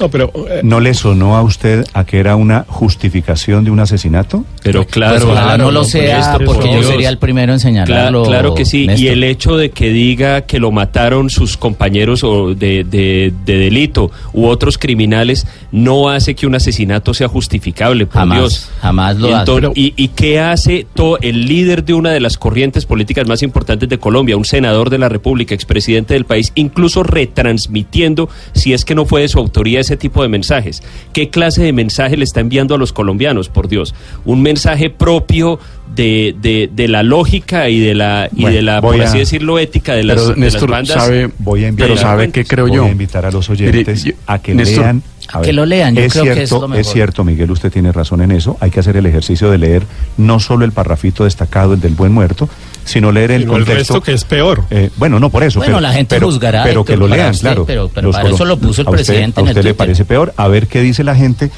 No, 0.00 0.08
pero 0.08 0.32
eh, 0.48 0.60
¿No 0.64 0.80
le 0.80 0.94
sonó 0.94 1.36
a 1.36 1.42
usted 1.42 1.84
a 1.92 2.04
que 2.04 2.18
era 2.18 2.34
una 2.36 2.64
justificación 2.68 3.64
de 3.64 3.70
un 3.70 3.80
asesinato? 3.80 4.44
Pero 4.62 4.86
claro, 4.86 5.26
pues 5.26 5.38
claro, 5.38 5.64
no 5.64 5.70
lo 5.70 5.84
sea, 5.84 6.18
esto, 6.20 6.38
por 6.44 6.56
porque 6.56 6.72
yo 6.72 6.82
sería 6.82 7.08
el 7.08 7.18
primero 7.18 7.52
en 7.52 7.60
señalarlo. 7.60 8.24
Cla- 8.24 8.28
claro 8.28 8.54
que 8.54 8.64
sí, 8.64 8.86
y 8.96 9.08
el 9.08 9.22
hecho 9.24 9.56
de 9.56 9.70
que 9.70 9.90
diga 9.90 10.42
que 10.42 10.58
lo 10.58 10.70
mataron 10.72 11.30
sus 11.30 11.56
compañeros 11.56 12.24
o 12.24 12.54
de, 12.54 12.84
de- 12.84 13.32
de 13.44 13.58
delito 13.58 14.10
u 14.32 14.46
otros 14.46 14.78
criminales 14.78 15.46
no 15.70 16.08
hace 16.08 16.34
que 16.34 16.46
un 16.46 16.54
asesinato 16.54 17.14
sea 17.14 17.28
justificable, 17.28 18.06
por 18.06 18.14
Jamás, 18.20 18.38
Dios. 18.38 18.68
jamás 18.80 19.16
lo 19.18 19.28
y, 19.30 19.32
hace. 19.32 19.52
y, 19.74 19.94
y 19.96 20.08
qué 20.08 20.40
hace 20.40 20.86
to- 20.94 21.18
el 21.20 21.46
líder 21.46 21.84
de 21.84 21.94
una 21.94 22.10
de 22.10 22.20
las 22.20 22.38
corrientes 22.38 22.86
políticas 22.86 23.26
más 23.28 23.42
importantes 23.42 23.88
de 23.88 23.98
Colombia, 23.98 24.36
un 24.36 24.44
senador 24.44 24.90
de 24.90 24.98
la 24.98 25.08
República, 25.08 25.54
expresidente 25.54 26.14
del 26.14 26.24
país, 26.24 26.50
incluso 26.54 27.02
retransmitiendo, 27.02 28.28
si 28.54 28.72
es 28.72 28.84
que 28.84 28.94
no 28.94 29.04
fue 29.04 29.22
de 29.22 29.28
su 29.28 29.38
autoría, 29.38 29.81
ese 29.82 29.96
tipo 29.96 30.22
de 30.22 30.28
mensajes? 30.28 30.82
¿Qué 31.12 31.28
clase 31.30 31.62
de 31.62 31.72
mensaje 31.72 32.16
le 32.16 32.24
está 32.24 32.40
enviando 32.40 32.74
a 32.74 32.78
los 32.78 32.92
colombianos, 32.92 33.48
por 33.50 33.68
Dios? 33.68 33.94
Un 34.24 34.40
mensaje 34.42 34.88
propio 34.90 35.58
de, 35.94 36.34
de- 36.40 36.70
de 36.72 36.88
la 36.88 37.02
lógica 37.02 37.68
y 37.68 37.78
de 37.78 37.94
la, 37.94 38.28
y 38.34 38.42
Bueno, 38.42 38.56
de 38.56 38.62
la 38.62 38.80
voy 38.80 38.96
por 38.98 39.06
así 39.06 39.18
decirlo, 39.18 39.58
ética 39.58 39.94
de 39.94 40.04
las, 40.04 40.14
Pero 40.16 40.28
de 40.28 40.30
las 40.30 40.38
Néstor, 40.38 40.70
bandas. 40.70 40.96
sabe, 41.04 41.30
Voy 41.38 41.64
a 41.64 41.68
invitar, 41.68 41.88
pero 41.88 42.00
sabe 42.00 42.30
qué 42.30 42.44
creo 42.46 42.66
voy 42.66 42.76
yo. 42.76 42.84
a 42.84 42.88
invitar 42.90 43.26
a 43.26 43.30
los 43.30 43.50
oyentes 43.50 44.04
Mire, 44.04 44.16
yo- 44.16 44.22
a 44.26 44.38
que 44.38 44.54
Néstor, 44.54 44.84
lean. 44.84 45.02
A 45.34 45.40
que 45.40 45.52
lo 45.52 45.64
lean, 45.64 45.94
yo 45.94 46.02
es 46.02 46.12
creo 46.12 46.24
que 46.24 46.30
cierto, 46.34 46.42
eso 46.44 46.56
es 46.56 46.62
lo 46.62 46.68
mejor. 46.68 46.84
cierto, 46.92 47.24
Miguel, 47.24 47.50
usted 47.52 47.70
tiene 47.70 47.92
razón 47.92 48.20
en 48.22 48.32
eso. 48.32 48.56
Hay 48.60 48.70
que 48.70 48.80
hacer 48.80 48.96
el 48.96 49.06
ejercicio 49.06 49.50
de 49.50 49.56
leer 49.58 49.82
no 50.18 50.40
solo 50.40 50.64
el 50.64 50.72
parrafito 50.72 51.24
destacado, 51.24 51.74
el 51.74 51.80
del 51.80 51.94
buen 51.94 52.12
muerto, 52.12 52.48
sino 52.84 53.12
leer 53.12 53.30
el 53.32 53.42
sino 53.42 53.56
el 53.56 53.64
contexto. 53.64 53.94
resto 53.94 54.00
que 54.04 54.12
es 54.12 54.24
peor. 54.24 54.64
Eh, 54.70 54.90
bueno, 54.96 55.18
no 55.20 55.30
por 55.30 55.42
eso. 55.42 55.58
Bueno, 55.60 55.74
pero, 55.76 55.80
la 55.80 55.92
gente 55.92 56.16
pero- 56.16 56.26
juzgará, 56.26 56.64
Pero 56.64 56.84
que 56.84 56.96
lo 56.96 57.06
lean, 57.08 57.30
usted, 57.30 57.42
claro. 57.42 57.64
pero- 57.66 57.88
para 57.88 58.28
eso 58.28 58.44
lo 58.44 58.56
puso 58.58 58.82
el 58.82 58.88
a 58.88 58.90
usted- 58.90 59.04
presidente 59.04 59.40
A 59.40 59.42
en 59.42 59.48
el 59.48 59.52
usted 59.56 59.64
le 59.64 59.74
parece 59.74 60.04
peor. 60.04 60.32
A 60.36 60.48
ver 60.48 60.66
qué 60.66 60.80
dice 60.80 61.04
la 61.04 61.14
gente. 61.14 61.50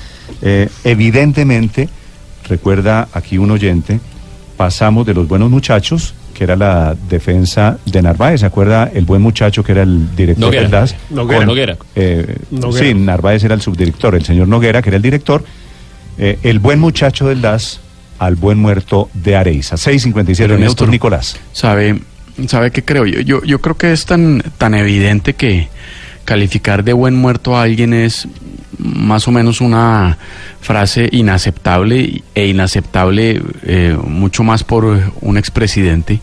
Eh, 0.43 0.69
evidentemente, 0.85 1.88
recuerda 2.49 3.09
aquí 3.12 3.38
un 3.38 3.50
oyente, 3.50 4.00
pasamos 4.57 5.07
de 5.07 5.14
los 5.14 5.26
buenos 5.28 5.50
muchachos, 5.50 6.14
que 6.35 6.45
era 6.45 6.57
la 6.57 6.97
defensa 7.09 7.78
de 7.87 8.02
Narváez. 8.02 8.40
¿Se 8.40 8.47
acuerda 8.47 8.90
el 8.93 9.04
buen 9.04 9.23
muchacho 9.23 9.62
que 9.62 9.73
era 9.73 9.83
el 9.83 10.14
director 10.16 10.47
Noguera. 10.47 10.62
del 10.62 10.71
DAS? 10.71 10.97
Noguera. 11.11 11.47
Noguera. 11.47 11.76
eh, 11.95 12.37
Noguera. 12.50 12.87
Sí, 12.87 12.95
Narváez 12.95 13.45
era 13.45 13.54
el 13.54 13.61
subdirector, 13.61 14.14
el 14.16 14.25
señor 14.25 14.49
Noguera, 14.49 14.83
que 14.83 14.90
era 14.90 14.97
el 14.97 15.02
director. 15.02 15.45
Eh, 16.19 16.38
el 16.43 16.59
buen 16.59 16.81
muchacho 16.81 17.26
del 17.28 17.40
DAS 17.40 17.81
al 18.25 18.37
buen 18.37 18.59
muerto 18.59 19.11
de 19.14 19.37
Areiza. 19.37 19.76
6.57 19.76 20.37
Pero, 20.38 20.59
minutos, 20.59 20.88
Nicolás. 20.88 21.37
¿Sabe, 21.52 22.00
sabe 22.47 22.71
qué 22.71 22.85
creo 22.85 23.07
yo? 23.07 23.21
yo? 23.21 23.43
Yo 23.45 23.61
creo 23.61 23.76
que 23.76 23.93
es 23.93 24.07
tan, 24.07 24.43
tan 24.59 24.75
evidente 24.75 25.35
que 25.35 25.69
calificar 26.25 26.85
de 26.85 26.93
buen 26.93 27.14
muerto 27.14 27.57
a 27.57 27.62
alguien 27.62 27.93
es 27.93 28.28
más 28.78 29.28
o 29.28 29.31
menos 29.31 29.61
una 29.61 30.19
frase 30.61 31.09
inaceptable 31.12 32.23
e 32.35 32.47
inaceptable 32.47 33.43
eh, 33.62 33.97
mucho 34.02 34.43
más 34.43 34.64
por 34.64 35.12
un 35.21 35.37
expresidente 35.37 36.21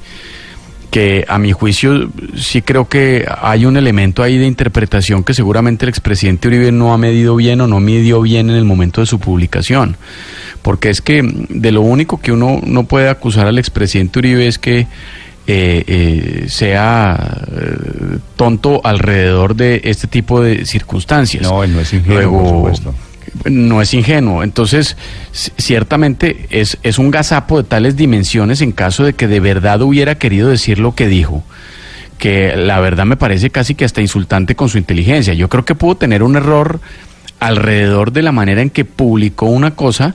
que 0.91 1.24
a 1.29 1.39
mi 1.39 1.53
juicio 1.53 2.12
sí 2.36 2.62
creo 2.62 2.89
que 2.89 3.25
hay 3.41 3.65
un 3.65 3.77
elemento 3.77 4.24
ahí 4.24 4.38
de 4.38 4.46
interpretación 4.46 5.24
que 5.24 5.34
seguramente 5.34 5.86
el 5.86 5.89
expresidente 5.89 6.50
Uribe 6.50 6.74
no 6.74 6.93
ha 6.93 6.98
medido 6.98 7.38
bien 7.38 7.62
o 7.62 7.67
no 7.67 7.79
midió 7.79 8.22
bien 8.22 8.50
en 8.50 8.58
el 8.58 8.65
momento 8.65 9.00
de 9.00 9.08
su 9.08 9.17
publicación. 9.17 9.96
Porque 10.62 10.89
es 10.89 11.01
que 11.01 11.24
de 11.50 11.72
lo 11.72 11.82
único 11.82 12.20
que 12.20 12.32
uno 12.32 12.62
no 12.63 12.84
puede 12.84 13.10
acusar 13.10 13.48
al 13.48 13.58
expresidente 13.58 14.20
Uribe 14.20 14.48
es 14.48 14.60
que 14.60 14.88
eh, 15.48 15.84
eh, 15.88 16.46
sea 16.50 17.18
eh, 17.51 18.18
tonto 18.36 18.80
alrededor 18.84 19.56
de 19.56 19.82
este 19.86 20.08
tipo 20.08 20.41
de 20.41 20.65
circunstancias. 20.65 21.41
No, 21.44 21.63
él 21.63 21.74
no 21.74 21.82
es 21.82 21.91
ingenuo, 21.94 22.15
Luego, 22.15 22.39
por 22.39 22.50
supuesto. 22.50 22.96
no 23.50 23.82
es 23.82 23.94
ingenuo. 23.94 24.44
Entonces, 24.44 24.98
ciertamente 25.32 26.46
es, 26.51 26.77
es 26.84 27.00
un 27.00 27.10
gazapo 27.10 27.58
de 27.58 27.68
tales 27.68 27.96
dimensiones 27.96 28.62
en 28.62 28.72
caso 28.72 29.03
de 29.03 29.13
que 29.13 29.27
de 29.27 29.39
verdad 29.39 29.82
hubiera 29.82 30.15
querido 30.15 30.50
decir 30.50 30.77
lo 30.77 30.94
que 30.94 31.08
dijo, 31.08 31.44
que 32.20 32.56
la 32.56 32.80
verdad 32.80 33.06
me 33.06 33.18
parece 33.18 33.50
casi 33.50 33.74
que 33.74 33.84
hasta 33.84 34.00
insultante 34.00 34.56
con 34.56 34.70
su 34.70 34.77
inteligencia. 34.77 35.34
Yo 35.34 35.50
creo 35.50 35.65
que 35.65 35.74
pudo 35.74 35.96
tener 35.96 36.22
un 36.22 36.36
error 36.36 36.80
alrededor 37.39 38.12
de 38.12 38.22
la 38.22 38.32
manera 38.32 38.62
en 38.62 38.70
que 38.70 38.86
publicó 38.86 39.48
una 39.48 39.72
cosa 39.72 40.13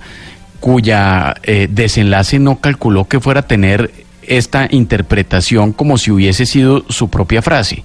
cuya 0.60 1.34
eh, 1.42 1.68
desenlace 1.70 2.38
no 2.38 2.60
calculó 2.60 3.06
que 3.06 3.20
fuera 3.20 3.40
a 3.40 3.46
tener 3.46 3.90
esta 4.22 4.68
interpretación 4.70 5.72
como 5.72 5.98
si 5.98 6.10
hubiese 6.10 6.46
sido 6.46 6.84
su 6.88 7.08
propia 7.08 7.42
frase. 7.42 7.84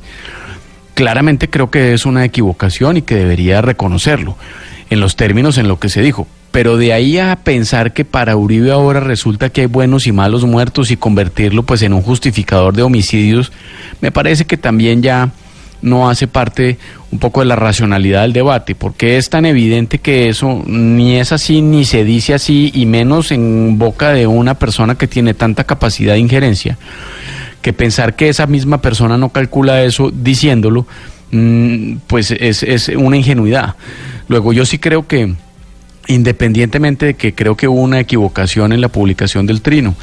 Claramente 0.94 1.50
creo 1.50 1.72
que 1.72 1.94
es 1.94 2.06
una 2.06 2.25
equivocación 2.25 2.98
y 2.98 3.01
que 3.01 3.16
debería 3.16 3.62
reconocerlo 3.62 4.38
en 4.90 5.00
los 5.00 5.16
términos 5.16 5.58
en 5.58 5.68
lo 5.68 5.80
que 5.80 5.90
se 5.90 6.01
dijo. 6.01 6.28
Pero 6.51 6.75
de 6.75 6.92
ahí 6.92 7.18
a 7.18 7.38
pensar 7.38 7.94
que 7.94 8.04
para 8.04 8.36
Uribe 8.36 8.72
ahora 8.72 9.00
resulta 9.00 9.50
que 9.50 9.62
hay 9.62 9.68
buenos 9.68 10.06
y 10.06 10.12
malos 10.12 10.44
muertos 10.44 10.92
y 10.92 10.98
convertirlo 10.98 11.63
pues 11.63 11.82
en 11.82 11.94
un 11.94 12.01
justificador 12.01 12.75
de 12.75 12.84
homicidios, 12.84 13.54
me 14.01 14.12
parece 14.12 14.46
que 14.46 14.58
también 14.58 15.01
ya 15.01 15.32
no 15.81 16.09
hace 16.09 16.27
parte 16.27 16.77
un 17.11 17.19
poco 17.19 17.41
de 17.41 17.47
la 17.47 17.55
racionalidad 17.55 18.21
del 18.21 18.33
debate, 18.33 18.75
porque 18.75 19.17
es 19.17 19.29
tan 19.29 19.45
evidente 19.45 20.00
que 20.00 20.29
eso 20.29 20.63
ni 20.65 21.17
es 21.17 21.31
así, 21.31 21.61
ni 21.61 21.85
se 21.85 22.03
dice 22.03 22.33
así, 22.33 22.71
y 22.73 22.85
menos 22.85 23.31
en 23.31 23.77
boca 23.77 24.11
de 24.11 24.27
una 24.27 24.55
persona 24.55 24.95
que 24.95 25.07
tiene 25.07 25.33
tanta 25.33 25.63
capacidad 25.63 26.13
de 26.13 26.19
injerencia, 26.19 26.77
que 27.61 27.73
pensar 27.73 28.15
que 28.15 28.29
esa 28.29 28.47
misma 28.47 28.81
persona 28.81 29.17
no 29.17 29.29
calcula 29.29 29.83
eso 29.83 30.11
diciéndolo, 30.11 30.88
mm, 31.31 31.95
pues 32.07 32.31
es, 32.31 32.63
es 32.63 32.88
una 32.89 33.17
ingenuidad. 33.17 33.75
Luego 34.27 34.53
yo 34.53 34.65
sí 34.65 34.79
creo 34.79 35.07
que 35.07 35.35
independientemente 36.07 37.07
de 37.07 37.13
que 37.13 37.33
creo 37.33 37.55
que 37.55 37.67
hubo 37.67 37.81
una 37.81 38.00
equivocación 38.00 38.73
en 38.73 38.81
la 38.81 38.89
publicación 38.89 39.45
del 39.45 39.61
trino, 39.61 39.95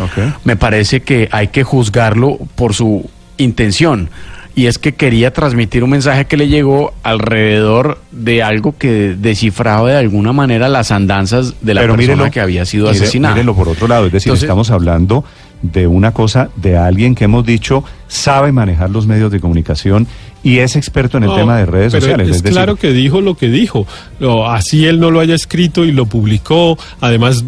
me 0.45 0.57
parece 0.57 1.01
que 1.01 1.29
hay 1.33 1.49
que 1.49 1.65
juzgarlo 1.65 2.39
por 2.55 2.75
su 2.75 3.09
intención. 3.37 4.11
Y 4.59 4.67
es 4.67 4.77
que 4.79 4.93
quería 4.93 5.33
transmitir 5.33 5.85
un 5.85 5.91
mensaje 5.91 6.25
que 6.25 6.37
le 6.37 6.49
llegó 6.49 6.93
alrededor 7.05 8.01
de 8.11 8.43
algo 8.43 8.75
que 8.77 9.15
descifraba 9.17 9.89
de 9.89 9.97
alguna 9.99 10.33
manera 10.33 10.69
las 10.69 10.91
andanzas 10.91 11.55
de 11.61 11.75
la 11.75 11.83
Pero 11.83 11.95
persona 11.95 12.15
mírelo, 12.17 12.31
que 12.33 12.41
había 12.41 12.65
sido 12.65 12.87
mire- 12.91 12.99
asesinada. 12.99 13.35
Mírenlo 13.35 13.55
por 13.55 13.69
otro 13.69 13.87
lado, 13.87 14.07
es 14.07 14.13
decir, 14.13 14.31
Entonces- 14.31 14.43
estamos 14.49 14.73
hablando 14.73 15.25
de 15.63 15.87
una 15.87 16.13
cosa 16.13 16.51
de 16.57 16.77
alguien 16.77 17.15
que 17.15 17.25
hemos 17.25 17.45
dicho 17.45 17.83
sabe 18.07 18.53
manejar 18.53 18.89
los 18.91 19.07
medios 19.07 19.31
de 19.31 19.39
comunicación 19.41 20.07
y 20.43 20.59
es 20.61 20.77
experto 20.77 21.19
en 21.19 21.25
el 21.25 21.31
No, 21.31 21.37
tema 21.37 21.59
de 21.59 21.67
redes 21.67 21.91
pero 21.93 22.01
sociales. 22.03 22.29
Es, 22.29 22.37
Es, 22.37 22.43
decir, 22.45 22.55
claro 22.55 22.77
que 22.77 22.93
dijo 22.93 23.21
lo 23.21 23.37
que 23.37 23.49
dijo. 23.49 23.87
Lo- 24.21 24.49
así 24.49 24.87
él 24.87 25.01
no 25.01 25.11
lo 25.11 25.19
haya 25.19 25.35
escrito 25.35 25.85
y 25.85 25.91
lo 25.91 26.07
publicó. 26.07 26.79
Además, 27.01 27.45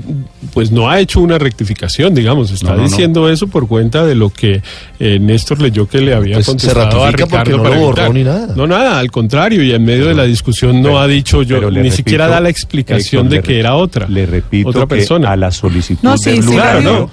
pues 0.52 0.73
no 0.73 0.90
ha 0.90 0.99
hecho 0.99 1.21
una 1.21 1.38
rectificación, 1.38 2.14
digamos. 2.17 2.50
Está 2.50 2.71
No, 2.71 2.76
no, 2.76 2.83
no. 2.83 2.88
diciendo 2.88 3.29
eso 3.31 3.47
por 3.47 3.69
cuenta 3.69 4.05
de 4.05 4.17
lo 4.17 4.31
que 4.31 4.61
eh, 4.99 5.19
Néstor 5.21 5.62
leyó 5.62 5.88
que 5.88 6.00
le 6.00 6.14
había 6.14 6.35
Pues 6.35 6.47
se 6.47 6.50
contestado 6.50 7.05
a 7.05 7.11
ratifica 7.12 7.26
porque 7.29 7.52
Ricardo 7.52 7.71
no 7.71 7.75
lo 7.75 7.81
borró 7.81 8.12
ni 8.12 8.25
nada. 8.25 8.55
No, 8.57 8.67
nada, 8.67 8.99
al 8.99 9.11
contrario. 9.12 9.62
Y 9.62 9.73
en 9.73 9.85
medio 9.85 10.07
de 10.09 10.14
la 10.14 10.25
discusión 10.25 10.83
no 10.83 10.99
ha 10.99 11.07
dicho 11.07 11.43
yo, 11.43 11.61
ni 11.71 11.76
repito, 11.76 11.97
siquiera 11.97 12.26
da 12.26 12.40
la 12.40 12.49
explicación 12.50 13.26
Héctor, 13.26 13.43
de 13.43 13.47
que 13.49 13.61
era 13.61 13.76
otra. 13.76 14.09
Le 14.09 14.26
repito 14.26 14.69
otra 14.69 14.83
que 14.83 14.87
persona. 14.88 15.31
a 15.31 15.37
la 15.37 15.52
solicitud 15.52 16.02
No, 16.02 16.12
de 16.12 16.19
sí, 16.19 16.40
Blue 16.40 16.50
sí 16.50 16.57
la 16.57 16.64
Radio, 16.75 16.90
dio. 16.90 17.11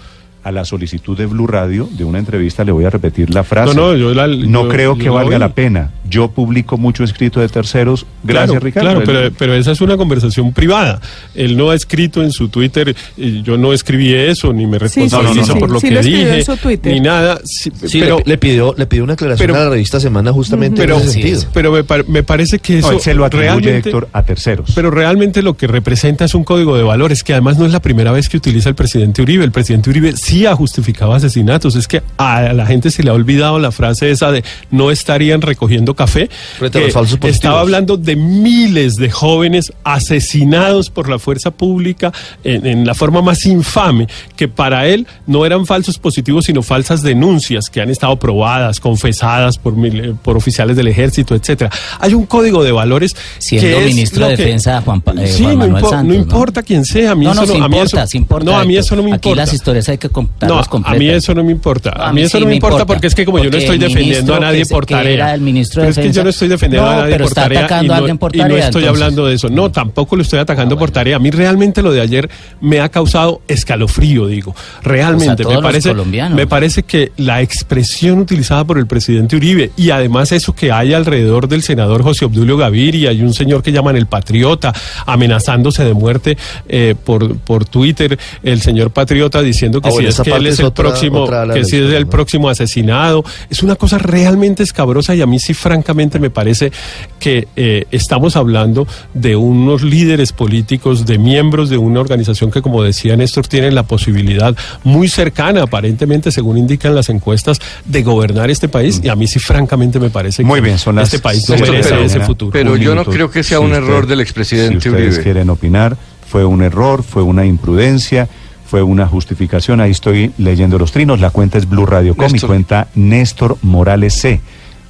A 0.48 0.52
la 0.54 0.64
solicitud 0.64 1.18
de 1.18 1.26
Blue 1.26 1.46
Radio 1.46 1.90
de 1.92 2.06
una 2.06 2.20
entrevista 2.20 2.64
le 2.64 2.72
voy 2.72 2.86
a 2.86 2.90
repetir 2.90 3.34
la 3.34 3.44
frase. 3.44 3.76
No, 3.76 3.90
no, 3.90 3.96
yo 3.98 4.14
la- 4.14 4.28
No 4.28 4.64
yo- 4.64 4.70
creo 4.70 4.98
que 4.98 5.10
valga 5.10 5.38
la 5.38 5.50
pena. 5.50 5.92
Yo 6.10 6.30
publico 6.30 6.78
mucho 6.78 7.04
escrito 7.04 7.40
de 7.40 7.50
terceros. 7.50 8.06
Gracias, 8.24 8.50
claro, 8.52 8.66
Ricardo. 8.66 8.90
Claro, 8.90 9.02
pero, 9.06 9.32
pero 9.38 9.54
esa 9.56 9.72
es 9.72 9.82
una 9.82 9.98
conversación 9.98 10.54
privada. 10.54 11.00
Él 11.36 11.58
no 11.58 11.70
ha 11.72 11.76
escrito 11.76 12.24
en 12.24 12.32
su 12.32 12.50
Twitter, 12.50 12.96
yo 13.18 13.58
no 13.58 13.74
escribí 13.74 14.14
eso, 14.14 14.54
ni 14.54 14.66
me 14.68 14.78
Sí, 14.80 14.88
sí, 14.90 15.00
responsabilizo 15.02 15.56
por 15.56 15.70
sí, 15.70 15.74
lo 15.74 15.80
sí 15.80 15.88
que 15.88 15.94
lo 15.96 16.02
dije, 16.02 16.38
en 16.40 16.46
su 16.46 16.58
Twitter. 16.58 16.94
ni 16.94 17.00
nada. 17.00 17.40
Sí, 17.44 17.72
Sí, 17.86 18.00
pero, 18.00 18.18
le, 18.20 18.24
le 18.26 18.38
pidió, 18.38 18.74
le 18.78 18.86
pidió 18.86 19.04
una 19.04 19.14
aclaración 19.14 19.48
pero- 19.48 19.60
a 19.60 19.64
la 19.66 19.70
revista 19.70 20.00
Semana 20.00 20.32
justamente 20.34 20.82
pero, 20.82 20.96
en 20.96 21.02
ese 21.02 21.12
sentido. 21.14 21.42
pero 21.54 21.72
me, 21.72 21.84
par- 21.84 22.08
me 22.08 22.24
parece 22.24 22.60
que 22.60 22.74
No, 22.74 22.80
eso 22.80 22.92
él 22.94 23.00
se 23.02 23.14
lo 23.14 23.26
atribuye, 23.26 23.50
realmente... 23.50 23.90
Héctor, 23.90 24.10
a 24.14 24.24
terceros. 24.24 24.72
Pero 24.76 24.92
realmente 24.92 25.42
lo 25.42 25.56
que 25.58 25.68
representa 25.68 26.26
es 26.26 26.36
un 26.36 26.44
código 26.44 26.76
de 26.78 26.84
valores 26.84 27.24
que 27.24 27.34
además 27.34 27.58
no 27.58 27.66
es 27.66 27.72
la 27.72 27.82
primera 27.82 28.12
vez 28.12 28.30
que 28.30 28.38
utiliza 28.38 28.70
el 28.70 28.76
presidente 28.76 29.22
Uribe. 29.22 29.44
El 29.44 29.52
presidente 29.52 29.90
Uribe 29.90 30.14
sí 30.16 30.46
ha 30.46 30.56
justificado 30.56 31.14
asesinatos. 31.14 31.76
Es 31.76 31.88
que 31.88 32.02
a 32.18 32.54
la 32.54 32.66
gente 32.66 32.92
se 32.92 33.04
le 33.04 33.10
ha 33.10 33.14
olvidado 33.14 33.60
la 33.60 33.72
frase 33.72 34.12
esa 34.12 34.32
de 34.32 34.44
no 34.72 34.92
estarían 34.92 35.42
recogiendo 35.42 35.94
café. 35.98 36.30
Frente 36.58 36.80
que 36.80 36.92
los. 36.94 37.18
Estaba 37.26 37.60
hablando 37.60 37.98
de 37.98 38.16
miles 38.16 38.96
de 38.96 39.12
jóvenes 39.12 39.74
asesinados 39.84 40.90
por 40.90 41.10
la 41.10 41.20
fuerza 41.20 41.52
pública 41.52 42.14
en, 42.44 42.66
en 42.66 42.86
la 42.86 42.94
forma 42.94 43.22
más 43.22 43.46
infame, 43.46 44.08
que 44.38 44.48
para 44.48 44.88
él 44.88 45.06
no 45.26 45.46
eran 45.46 45.66
falsos 45.66 45.98
positivos, 45.98 46.46
sino 46.46 46.62
falsas 46.64 47.02
denuncias 47.04 47.70
que 47.70 47.82
han 47.82 47.90
estado 47.90 48.18
probadas, 48.18 48.80
confesadas 48.80 49.58
por, 49.58 49.76
mil- 49.76 50.16
por 50.22 50.38
oficiales 50.38 50.78
del 50.78 50.88
ejército, 50.88 51.36
etcétera. 51.36 51.70
Hay 52.00 52.14
un 52.14 52.26
código 52.26 52.64
de 52.64 52.72
valores 52.72 53.16
Siendo 53.40 53.80
ministro 53.82 54.28
de 54.28 54.36
que- 54.36 54.44
Defensa 54.44 54.82
Juan, 54.82 55.04
eh, 55.20 55.28
Sí, 55.28 55.44
Juan 55.44 55.54
no, 55.54 55.60
Manuel 55.68 55.84
Santos. 55.84 56.06
no 56.08 56.14
importa 56.14 56.64
quién 56.64 56.86
sea, 56.86 57.12
a 57.12 57.16
mí 57.16 57.26
no, 57.26 57.32
eso 57.32 57.42
no, 57.42 57.48
no, 57.48 57.54
sí 57.54 57.58
a 57.58 57.68
mí 57.68 57.76
importa, 57.78 58.02
eso, 58.04 58.08
sí 58.12 58.18
importa. 58.18 58.46
no, 58.52 58.58
a 58.60 58.64
mí 58.66 58.78
eso 58.78 58.96
no 58.96 59.04
me 59.04 59.10
importa. 59.10 59.30
Aquí 59.30 59.36
las 59.38 59.54
historias 59.54 59.90
hay 59.90 59.98
que 59.98 60.10
contarlas 60.10 60.68
a 60.84 60.94
mí 60.94 61.10
eso 61.10 61.34
no 61.34 61.44
me 61.44 61.52
importa. 61.52 61.90
A 61.92 62.14
mí 62.14 62.22
eso 62.22 62.38
sí 62.38 62.44
no 62.44 62.48
me 62.50 62.56
importa 62.56 62.76
importa, 62.76 62.86
porque 62.86 63.08
es 63.08 63.16
que 63.16 63.26
como 63.26 63.40
yo 63.40 63.50
no 63.50 63.58
estoy 63.58 63.78
defendiendo 63.78 64.36
a 64.36 64.40
nadie 64.40 64.66
por 64.66 64.86
tarea. 64.86 65.12
era 65.14 65.34
el 65.34 65.42
ministro 65.42 65.84
pero 65.96 66.02
es 66.02 66.08
que 66.08 66.14
yo 66.14 66.24
no 66.24 66.30
estoy 66.30 66.48
defendiendo 66.48 66.88
No, 66.90 66.94
a 66.94 67.02
nadie 67.02 67.12
pero 67.14 67.24
por 67.26 67.30
está 67.32 67.42
tarea. 67.44 67.60
atacando 67.60 67.84
y 67.86 67.88
no, 67.88 67.94
a 67.94 67.98
alguien 67.98 68.18
por 68.18 68.36
y 68.36 68.40
no 68.40 68.44
tarea, 68.44 68.58
estoy 68.66 68.84
entonces. 68.84 68.90
hablando 69.04 69.26
de 69.28 69.36
eso. 69.36 69.50
No, 69.50 69.72
tampoco 69.72 70.16
lo 70.16 70.22
estoy 70.22 70.40
atacando 70.40 70.76
Ah, 70.76 70.80
por 70.80 70.90
bueno. 70.90 70.94
tarea. 70.94 71.16
A 71.16 71.20
mí 71.20 71.30
realmente 71.32 71.82
lo 71.82 71.92
de 71.92 72.02
ayer 72.02 72.30
me 72.62 72.80
ha 72.80 72.90
causado 72.90 73.42
escalofrío, 73.48 74.28
digo. 74.28 74.56
Realmente. 74.84 75.44
todos 75.44 75.50
me, 75.50 75.54
los 75.56 75.64
parece, 75.64 75.90
colombianos. 75.90 76.36
me 76.36 76.48
parece 76.48 76.84
que 76.84 77.12
la 77.18 77.42
expresión 77.42 78.20
utilizada 78.20 78.64
por 78.66 78.78
el 78.78 78.88
presidente 78.88 79.36
Uribe 79.36 79.72
y 79.78 79.90
además 79.92 80.32
eso 80.32 80.54
que 80.54 80.72
hay 80.72 80.94
alrededor 80.94 81.48
del 81.48 81.62
senador 81.64 82.04
José 82.04 82.26
Obdulio 82.26 82.58
Gaviria 82.58 83.12
y 83.12 83.22
un 83.22 83.34
señor 83.34 83.62
que 83.64 83.72
llaman 83.72 83.96
el 83.96 84.06
patriota 84.08 84.74
amenazándose 85.06 85.84
de 85.84 85.94
muerte 85.94 86.38
eh, 86.68 86.96
por, 87.04 87.38
por 87.40 87.66
Twitter, 87.66 88.18
el 88.44 88.62
señor 88.62 88.92
patriota 88.92 89.42
diciendo 89.42 89.82
que 89.82 89.88
Ah, 89.88 89.92
si 89.92 89.96
bueno, 89.98 90.10
es 90.10 90.20
que 90.22 90.32
él 90.32 90.48
es 90.48 90.54
es 90.56 90.60
el 90.60 90.66
otra- 90.66 90.86
próximo, 90.90 91.28
que 91.54 91.64
si 91.64 91.78
es 91.78 91.92
el 91.94 92.04
¿no? 92.04 92.10
próximo 92.10 92.50
asesinado, 92.50 93.24
es 93.50 93.64
una 93.64 93.76
cosa 93.76 93.98
realmente 93.98 94.64
escabrosa 94.64 95.16
y 95.16 95.22
a 95.22 95.26
mí 95.26 95.40
sí 95.40 95.54
francamente 95.54 95.77
me 96.20 96.30
parece 96.30 96.72
que 97.20 97.48
eh, 97.56 97.86
estamos 97.92 98.36
hablando 98.36 98.88
de 99.14 99.36
unos 99.36 99.82
líderes 99.84 100.32
políticos, 100.32 101.06
de 101.06 101.18
miembros 101.18 101.70
de 101.70 101.78
una 101.78 102.00
organización 102.00 102.52
que 102.52 102.62
como 102.62 102.84
decía 102.84 103.16
Néstor 103.16 103.48
tienen 103.48 103.76
la 103.76 103.84
posibilidad 103.84 104.56
muy 104.84 105.08
cercana 105.08 105.64
aparentemente 105.64 106.32
según 106.32 106.58
indican 106.58 106.96
las 106.96 107.10
encuestas 107.10 107.60
de 107.86 108.04
gobernar 108.04 108.50
este 108.50 108.68
país 108.70 109.02
y 109.04 109.10
a 109.10 109.16
mí 109.16 109.28
sí 109.28 109.40
francamente 109.40 110.00
me 110.00 110.10
parece 110.10 110.44
Muy 110.44 110.60
que 110.60 110.66
bien, 110.66 110.78
son 110.80 110.96
las 110.96 111.06
este 111.14 111.20
país 111.20 111.48
no 111.50 111.56
merece 111.58 111.80
ese 111.80 111.96
mañana. 111.96 112.26
futuro. 112.26 112.52
Pero 112.52 112.76
yo 112.76 112.96
no 112.96 113.06
creo 113.06 113.30
que 113.30 113.44
sea 113.44 113.60
un 113.60 113.74
error 113.74 114.08
del 114.08 114.22
expresidente 114.22 114.82
Si 114.82 114.90
ustedes 114.90 115.08
Uribe. 115.10 115.24
quieren 115.24 115.50
opinar, 115.50 115.98
fue 116.28 116.44
un 116.46 116.62
error, 116.62 117.04
fue 117.04 117.24
una 117.24 117.46
imprudencia, 117.46 118.28
fue 118.66 118.84
una 118.84 119.08
justificación. 119.08 119.80
Ahí 119.80 119.92
estoy 119.92 120.32
leyendo 120.38 120.78
los 120.78 120.92
trinos. 120.92 121.22
La 121.22 121.30
cuenta 121.30 121.58
es 121.58 121.70
Blue 121.70 121.86
Radio 121.86 122.16
Com 122.16 122.30
y 122.30 122.34
Néstor. 122.34 122.48
cuenta 122.50 122.88
Néstor 122.96 123.58
Morales 123.62 124.14
C. 124.20 124.42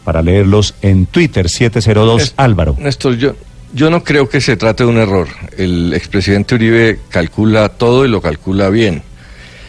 Para 0.08 0.22
leerlos 0.22 0.74
en 0.82 1.06
Twitter, 1.06 1.50
702 1.50 2.22
Néstor- 2.22 2.34
Álvaro. 2.38 2.78
Néstor, 2.80 3.18
yo, 3.18 3.36
yo 3.74 3.90
no 3.90 4.06
creo 4.06 4.30
que 4.30 4.40
se 4.40 4.56
trate 4.56 4.86
de 4.86 4.90
un 4.90 4.96
error. 4.98 5.28
El 5.58 5.94
expresidente 5.94 6.56
Uribe 6.56 7.00
calcula 7.10 7.68
todo 7.68 8.06
y 8.06 8.08
lo 8.08 8.22
calcula 8.22 8.70
bien. 8.70 9.04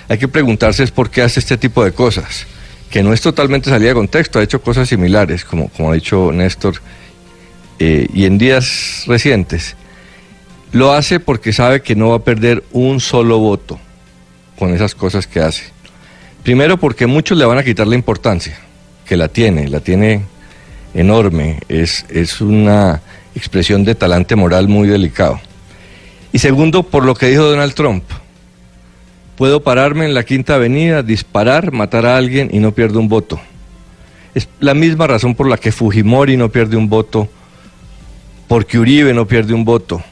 Hay 0.09 0.17
que 0.19 0.29
preguntarse 0.29 0.85
es 0.85 0.93
por 0.93 1.11
qué 1.11 1.23
hace 1.23 1.41
este 1.41 1.57
tipo 1.59 1.83
de 1.85 1.91
cosas, 1.91 2.47
que 2.89 3.03
no 3.03 3.13
es 3.13 3.21
totalmente 3.21 3.69
salida 3.69 3.89
de 3.89 3.95
contexto, 3.97 4.39
ha 4.39 4.45
hecho 4.45 4.63
cosas 4.63 4.89
similares, 4.89 5.45
como, 5.45 5.71
como 5.71 5.91
ha 5.91 5.95
dicho 5.95 6.31
Néstor, 6.31 6.75
eh, 7.81 8.07
y 8.15 8.25
en 8.25 8.39
días 8.39 9.03
recientes. 9.09 9.75
Lo 10.71 10.93
hace 10.93 11.19
porque 11.19 11.53
sabe 11.53 11.83
que 11.83 11.97
no 11.97 12.11
va 12.11 12.19
a 12.19 12.23
perder 12.23 12.63
un 12.71 13.01
solo 13.01 13.41
voto 13.41 13.81
con 14.57 14.73
esas 14.73 14.95
cosas 14.95 15.27
que 15.27 15.41
hace. 15.41 15.65
Primero 16.45 16.77
porque 16.79 17.09
muchos 17.09 17.37
le 17.37 17.45
van 17.45 17.59
a 17.59 17.65
quitar 17.65 17.89
la 17.89 17.97
importancia, 17.97 18.57
que 19.09 19.17
la 19.17 19.29
tiene, 19.29 19.69
la 19.69 19.81
tiene 19.81 20.23
enorme, 20.95 21.61
es, 21.69 22.05
es 22.11 22.41
una 22.41 23.01
expresión 23.35 23.85
de 23.85 23.95
talante 23.95 24.37
moral 24.37 24.69
muy 24.69 24.87
delicado. 24.87 25.41
Y 26.33 26.39
segundo, 26.39 26.83
por 26.83 27.05
lo 27.05 27.15
que 27.15 27.29
dijo 27.29 27.45
Donald 27.45 27.75
Trump. 27.75 28.05
Puedo 29.37 29.63
pararme 29.63 30.05
en 30.05 30.15
la 30.15 30.25
Quinta 30.25 30.57
Avenida, 30.57 31.03
disparar, 31.03 31.73
matar 31.73 32.05
a 32.07 32.17
alguien 32.17 32.51
y 32.53 32.59
no 32.59 32.73
pierdo 32.73 32.99
un 32.99 33.09
voto. 33.09 33.41
Es 34.35 34.49
la 34.61 34.75
misma 34.75 35.07
razón 35.07 35.35
por 35.35 35.49
la 35.49 35.57
que 35.57 35.73
Fujimori 35.73 36.37
no 36.37 36.51
pierde 36.51 36.77
un 36.77 36.89
voto, 36.89 37.29
porque 38.47 38.79
Uribe 38.79 39.15
no 39.15 39.27
pierde 39.27 39.55
un 39.55 39.65
voto. 39.65 40.03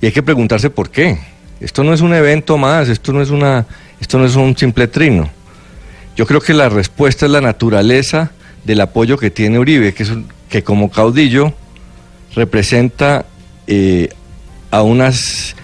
Y 0.00 0.06
hay 0.06 0.12
que 0.12 0.22
preguntarse 0.22 0.70
por 0.70 0.88
qué. 0.90 1.18
Esto 1.60 1.84
no 1.84 1.92
es 1.92 2.00
un 2.00 2.14
evento 2.14 2.56
más, 2.56 2.88
esto 2.88 3.12
no 3.12 3.20
es 3.20 3.30
una, 3.30 3.66
esto 4.00 4.18
no 4.18 4.24
es 4.24 4.34
un 4.34 4.56
simple 4.56 4.88
trino. 4.88 5.28
Yo 6.16 6.26
creo 6.26 6.40
que 6.40 6.54
la 6.54 6.68
respuesta 6.68 7.26
es 7.26 7.32
la 7.32 7.40
naturaleza 7.40 8.30
del 8.64 8.80
apoyo 8.80 9.16
que 9.16 9.30
tiene 9.30 9.58
Uribe, 9.58 9.94
que, 9.94 10.02
es 10.02 10.10
un- 10.10 10.26
que 10.48 10.62
como 10.62 10.90
caudillo 10.90 11.54
representa 12.34 13.24
eh, 13.66 14.08
a 14.70 14.82
unas 14.82 15.54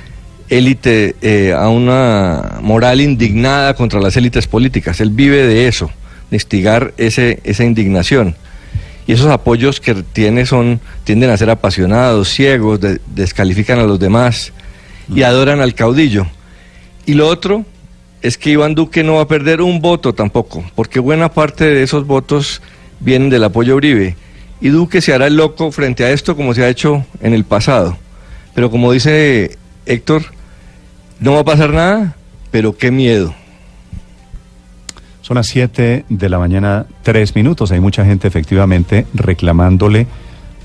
élite, 0.48 1.16
eh, 1.22 1.52
a 1.52 1.68
una 1.68 2.58
moral 2.62 3.00
indignada 3.00 3.74
contra 3.74 4.00
las 4.00 4.16
élites 4.16 4.46
políticas. 4.46 5.00
Él 5.00 5.10
vive 5.10 5.44
de 5.46 5.66
eso, 5.68 5.90
de 6.30 6.36
instigar 6.36 6.94
ese, 6.96 7.40
esa 7.44 7.64
indignación. 7.64 8.36
Y 9.08 9.12
esos 9.12 9.26
apoyos 9.28 9.80
que 9.80 9.94
tiene 9.94 10.46
son, 10.46 10.80
tienden 11.04 11.30
a 11.30 11.36
ser 11.36 11.50
apasionados, 11.50 12.28
ciegos, 12.28 12.80
de- 12.80 13.00
descalifican 13.14 13.78
a 13.78 13.84
los 13.84 13.98
demás 13.98 14.52
y 15.12 15.22
adoran 15.22 15.60
al 15.60 15.74
caudillo. 15.74 16.26
Y 17.06 17.14
lo 17.14 17.28
otro 17.28 17.64
es 18.26 18.38
que 18.38 18.50
Iván 18.50 18.74
Duque 18.74 19.04
no 19.04 19.14
va 19.14 19.22
a 19.22 19.28
perder 19.28 19.62
un 19.62 19.80
voto 19.80 20.12
tampoco, 20.12 20.64
porque 20.74 20.98
buena 20.98 21.30
parte 21.30 21.64
de 21.64 21.82
esos 21.82 22.06
votos 22.06 22.60
vienen 22.98 23.30
del 23.30 23.44
apoyo 23.44 23.74
a 23.74 23.76
Uribe. 23.76 24.16
Y 24.60 24.68
Duque 24.68 25.00
se 25.00 25.12
hará 25.12 25.28
el 25.28 25.36
loco 25.36 25.70
frente 25.70 26.04
a 26.04 26.10
esto 26.10 26.34
como 26.34 26.52
se 26.52 26.64
ha 26.64 26.68
hecho 26.68 27.04
en 27.20 27.34
el 27.34 27.44
pasado. 27.44 27.96
Pero 28.54 28.70
como 28.70 28.90
dice 28.90 29.56
Héctor, 29.84 30.24
no 31.20 31.34
va 31.34 31.40
a 31.40 31.44
pasar 31.44 31.72
nada, 31.72 32.16
pero 32.50 32.76
qué 32.76 32.90
miedo. 32.90 33.32
Son 35.20 35.36
las 35.36 35.46
7 35.46 36.06
de 36.08 36.28
la 36.28 36.38
mañana, 36.38 36.86
tres 37.02 37.34
minutos. 37.36 37.70
Hay 37.70 37.80
mucha 37.80 38.04
gente 38.04 38.26
efectivamente 38.26 39.06
reclamándole 39.14 40.06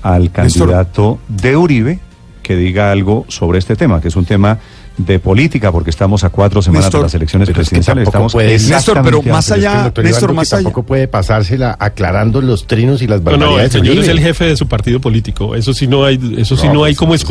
al 0.02 0.32
candidato 0.32 1.20
de 1.28 1.56
Uribe 1.56 1.98
que 2.42 2.56
diga 2.56 2.90
algo 2.90 3.24
sobre 3.28 3.60
este 3.60 3.76
tema, 3.76 4.00
que 4.00 4.08
es 4.08 4.16
un 4.16 4.24
tema 4.24 4.58
de 4.98 5.18
política, 5.18 5.72
porque 5.72 5.90
estamos 5.90 6.22
a 6.22 6.28
cuatro 6.28 6.60
semanas 6.60 6.84
Néstor, 6.86 7.00
de 7.00 7.04
las 7.06 7.14
elecciones 7.14 7.48
es 7.48 7.52
que 7.52 7.56
presidenciales. 7.56 8.04
tampoco 8.04 8.28
Estamos 8.28 8.32
puede- 8.32 8.58
Néstor, 8.58 9.00
pero 9.02 9.22
más 9.22 9.50
allá- 9.50 9.84
doctor 9.84 10.04
Néstor, 10.04 10.32
más 10.34 10.52
allá- 10.52 10.62
tampoco 10.64 10.82
puede 10.84 11.08
pasársela 11.08 11.76
aclarando 11.80 12.40
los 12.42 12.66
trinos 12.66 13.00
y 13.02 13.06
las 13.06 13.20
No, 13.22 13.30
no, 13.30 13.34
el 13.34 13.40
barbaridades. 13.40 13.72
señor 13.72 13.98
es 13.98 14.08
el 14.08 14.20
jefe 14.20 14.44
de 14.44 14.56
su 14.56 14.68
partido 14.68 15.00
político. 15.00 15.54
Eso 15.54 15.72
sí 15.72 15.86
no 15.86 16.04
hay, 16.04 16.20
eso 16.36 16.56
sí 16.56 16.66
No, 16.68 16.74
no 16.74 16.84
hay 16.84 16.92
pues, 16.92 16.98
como 16.98 17.12
sí, 17.14 17.18
sí. 17.20 17.24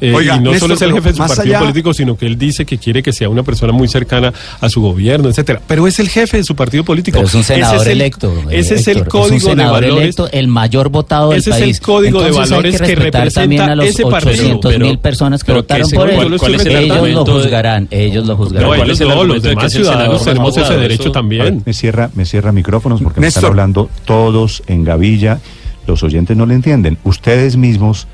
Eh, 0.00 0.14
Oiga, 0.14 0.36
y 0.36 0.38
no 0.40 0.50
Néstor, 0.52 0.60
solo 0.60 0.74
es 0.74 0.82
el 0.82 0.92
jefe 0.92 1.08
de 1.08 1.14
su 1.14 1.18
partido 1.18 1.42
allá- 1.42 1.58
político, 1.60 1.92
sino 1.94 2.16
que 2.16 2.26
él 2.26 2.38
dice 2.38 2.64
que 2.64 2.78
quiere 2.78 3.02
que 3.02 3.12
sea 3.12 3.28
una 3.28 3.42
persona 3.42 3.72
muy 3.72 3.88
cercana 3.88 4.32
a 4.60 4.68
su 4.68 4.80
gobierno, 4.80 5.28
etcétera. 5.28 5.60
Pero 5.66 5.86
es 5.86 5.98
el 5.98 6.08
jefe 6.08 6.36
de 6.36 6.44
su 6.44 6.54
partido 6.54 6.84
político. 6.84 7.16
Pero 7.18 7.28
es 7.28 7.34
un 7.34 7.40
Ese 7.40 7.54
senador 7.54 7.86
el- 7.86 7.92
electo. 7.92 8.32
Ese 8.50 8.74
es 8.76 8.88
el 8.88 8.98
Héctor, 8.98 9.08
código 9.08 9.36
es 9.36 9.44
un 9.44 9.50
senador 9.50 9.80
de 9.80 9.86
valores. 9.88 10.02
electo, 10.04 10.28
el 10.32 10.48
mayor 10.48 10.88
votado 10.90 11.30
del 11.30 11.40
Ese 11.40 11.50
es 11.50 11.56
el 11.56 11.62
país. 11.62 11.80
código 11.80 12.20
de 12.20 12.28
Entonces 12.28 12.36
hay 12.44 12.50
valores 12.50 12.72
que 12.72 12.78
también 12.78 13.02
representa 13.12 13.64
a 13.64 13.74
los 13.74 13.86
ese 13.86 14.02
partido, 14.04 14.30
800 14.32 14.78
mil 14.78 14.98
personas 14.98 15.42
que 15.42 15.46
pero 15.46 15.58
votaron 15.62 15.90
que 15.90 15.96
por 15.96 16.06
ese- 16.10 16.14
él. 16.20 16.26
¿cuál- 16.28 16.38
cuál 16.38 16.54
es 16.54 16.66
el 16.66 16.76
ellos 16.76 16.88
lo 16.98 17.24
de- 17.24 17.32
juzgarán, 17.32 17.88
ellos 17.90 18.26
lo 18.26 18.36
juzgarán. 18.36 18.70
No, 18.70 18.76
¿Cuál 18.76 18.90
es 18.90 19.00
el 19.00 19.08
no, 19.08 19.24
los 19.24 19.36
de 19.36 19.42
que 19.42 19.48
demás 19.48 19.64
es 19.66 19.72
ciudadanos 19.72 20.22
senador 20.22 20.24
tenemos 20.52 20.56
ese 20.56 20.76
derecho 20.80 21.02
Eso- 21.02 21.12
también. 21.12 21.62
me 21.66 21.72
cierra, 21.72 22.10
me 22.14 22.24
cierra 22.24 22.52
micrófonos 22.52 23.00
porque 23.02 23.20
me 23.20 23.26
están 23.26 23.44
hablando 23.46 23.90
todos 24.04 24.62
en 24.66 24.84
gavilla. 24.84 25.40
Los 25.86 26.02
oyentes 26.02 26.36
no 26.36 26.44
le 26.46 26.54
entienden. 26.54 26.98
Ustedes 27.04 27.56
mismos 27.56 28.06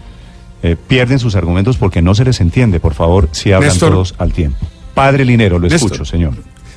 eh, 0.65 0.77
pierden 0.77 1.19
sus 1.19 1.37
argumentos 1.37 1.77
porque 1.77 2.01
no 2.01 2.15
se 2.15 2.25
les 2.25 2.41
entiende. 2.41 2.81
Por 2.81 2.95
favor, 2.95 3.29
si 3.33 3.53
hablan 3.53 3.69
Néstor. 3.69 3.91
todos 3.91 4.15
al 4.17 4.33
tiempo. 4.33 4.67
Padre 4.95 5.27
Linero, 5.27 5.59
lo 5.59 5.69
Néstor. 5.69 5.93
escucho, 5.93 6.07
señor. 6.07 6.33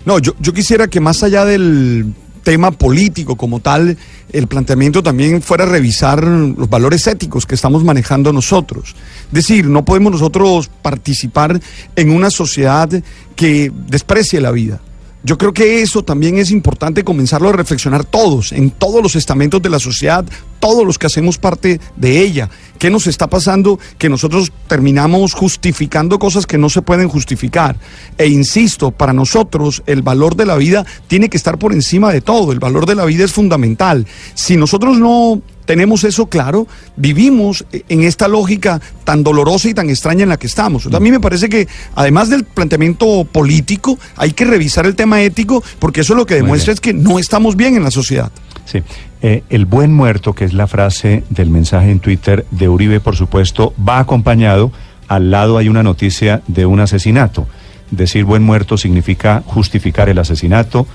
No, 0.06 0.20
yo, 0.20 0.34
yo 0.42 0.52
quisiera 0.52 0.90
que 0.90 1.00
más 1.00 1.24
allá 1.24 1.46
del 1.46 2.14
tema 2.44 2.72
político 2.72 3.38
como 3.38 3.62
tal, 3.62 3.98
el 4.34 4.48
planteamiento 4.48 5.02
también 5.02 5.42
fuera 5.42 5.66
revisar 5.66 6.22
los 6.22 6.70
valores 6.70 7.08
éticos 7.08 7.46
que 7.46 7.56
estamos 7.56 7.86
manejando 7.86 8.34
nosotros. 8.34 8.94
Es 9.28 9.34
decir, 9.34 9.68
no 9.68 9.86
podemos 9.86 10.12
nosotros 10.12 10.70
participar 10.82 11.58
en 11.96 12.10
una 12.10 12.30
sociedad 12.30 12.90
que 13.38 13.72
desprecie 13.88 14.42
la 14.42 14.52
vida. 14.52 14.82
Yo 15.24 15.38
creo 15.38 15.54
que 15.54 15.82
eso 15.82 16.04
también 16.04 16.38
es 16.38 16.52
importante 16.52 17.04
comenzarlo 17.04 17.50
a 17.50 17.52
reflexionar 17.52 18.06
todos, 18.06 18.54
en 18.54 18.70
todos 18.70 19.04
los 19.04 19.18
estamentos 19.18 19.62
de 19.62 19.70
la 19.70 19.80
sociedad, 19.80 20.24
todos 20.60 20.86
los 20.86 20.98
que 20.98 21.08
hacemos 21.08 21.38
parte 21.38 21.82
de 21.98 22.22
ella. 22.22 22.50
¿Qué 22.78 22.90
nos 22.90 23.08
está 23.08 23.28
pasando? 23.28 23.80
Que 23.98 24.10
nosotros 24.10 24.52
terminamos 24.68 25.34
justificando 25.34 26.20
cosas 26.20 26.46
que 26.46 26.58
no 26.58 26.70
se 26.70 26.82
pueden 26.82 27.08
justificar. 27.08 27.76
E 28.18 28.28
insisto, 28.28 28.92
para 28.92 29.14
nosotros 29.14 29.84
el 29.86 30.02
valor 30.02 30.36
de 30.36 30.46
la 30.46 30.56
vida 30.56 30.86
tiene 31.08 31.30
que 31.30 31.38
estar 31.38 31.58
por 31.58 31.74
encima 31.74 32.12
de 32.12 32.22
todo. 32.22 32.52
El 32.52 32.60
valor 32.60 32.86
de 32.86 32.96
la 32.96 33.06
vida 33.06 33.26
es 33.26 33.34
fundamental. 33.34 34.06
Si 34.34 34.58
nosotros 34.58 34.98
no 35.00 35.42
tenemos 35.68 36.04
eso 36.06 36.28
claro, 36.28 36.66
vivimos 36.96 37.66
en 37.72 38.04
esta 38.04 38.28
lógica 38.28 38.82
tan 39.04 39.24
dolorosa 39.24 39.70
y 39.70 39.74
tan 39.74 39.90
extraña 39.90 40.24
en 40.24 40.30
la 40.30 40.38
que 40.38 40.48
estamos. 40.48 40.88
A 40.88 41.00
mí 41.00 41.12
me 41.12 41.20
parece 41.20 41.50
que 41.50 41.68
además 41.94 42.30
del 42.30 42.46
planteamiento 42.46 43.26
político, 43.26 44.00
hay 44.16 44.32
que 44.32 44.46
revisar 44.46 44.86
el 44.86 44.96
tema 44.96 45.22
ético, 45.22 45.64
porque 45.78 46.02
eso 46.02 46.16
lo 46.16 46.26
que 46.26 46.36
demuestra 46.36 46.74
es 46.74 46.80
que 46.80 46.94
no 46.94 47.20
estamos 47.20 47.56
bien 47.56 47.76
en 47.76 47.84
la 47.84 47.92
sociedad. 47.92 48.32
Sí. 48.68 48.84
Eh, 49.22 49.44
el 49.50 49.66
buen 49.66 49.94
muerto, 49.94 50.34
que 50.34 50.44
es 50.44 50.54
la 50.54 50.68
frase 50.68 51.24
del 51.30 51.50
mensaje 51.50 51.90
en 51.90 52.00
Twitter 52.00 52.46
de 52.52 52.68
Uribe, 52.68 53.00
por 53.00 53.16
supuesto, 53.16 53.74
va 53.78 54.00
acompañado. 54.00 54.72
Al 55.08 55.32
lado 55.32 55.58
hay 55.58 55.70
una 55.70 55.84
noticia 55.84 56.42
de 56.48 56.66
un 56.66 56.82
asesinato. 56.82 57.48
Decir 57.92 58.26
buen 58.26 58.44
muerto 58.44 58.78
significa 58.78 59.42
justificar 59.46 60.10
el 60.10 60.20
asesinato, 60.20 60.86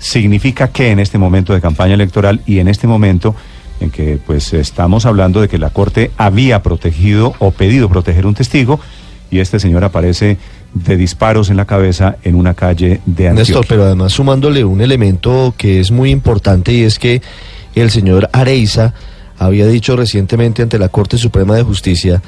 significa 0.00 0.68
que 0.68 0.90
en 0.90 0.98
este 0.98 1.18
momento 1.18 1.54
de 1.54 1.60
campaña 1.60 1.94
electoral 1.94 2.40
y 2.46 2.58
en 2.58 2.66
este 2.66 2.88
momento 2.88 3.36
en 3.78 3.90
que 3.90 4.18
pues 4.26 4.52
estamos 4.52 5.06
hablando 5.06 5.40
de 5.40 5.48
que 5.48 5.58
la 5.58 5.70
Corte 5.70 6.10
había 6.16 6.64
protegido 6.64 7.34
o 7.38 7.52
pedido 7.52 7.88
proteger 7.88 8.26
un 8.26 8.34
testigo 8.34 8.80
y 9.30 9.38
este 9.38 9.60
señor 9.60 9.84
aparece 9.84 10.38
de 10.74 10.96
disparos 10.96 11.50
en 11.50 11.56
la 11.56 11.64
cabeza 11.64 12.16
en 12.22 12.34
una 12.34 12.54
calle 12.54 13.00
de 13.06 13.28
Antioquia. 13.28 13.54
Néstor, 13.54 13.66
pero 13.68 13.84
además 13.84 14.12
sumándole 14.12 14.64
un 14.64 14.80
elemento 14.80 15.54
que 15.56 15.80
es 15.80 15.90
muy 15.90 16.10
importante 16.10 16.72
y 16.72 16.82
es 16.82 16.98
que 16.98 17.22
el 17.74 17.90
señor 17.90 18.28
Areiza 18.32 18.94
había 19.38 19.66
dicho 19.66 19.96
recientemente 19.96 20.62
ante 20.62 20.78
la 20.78 20.88
Corte 20.88 21.18
Suprema 21.18 21.54
de 21.56 21.62
Justicia 21.62 22.22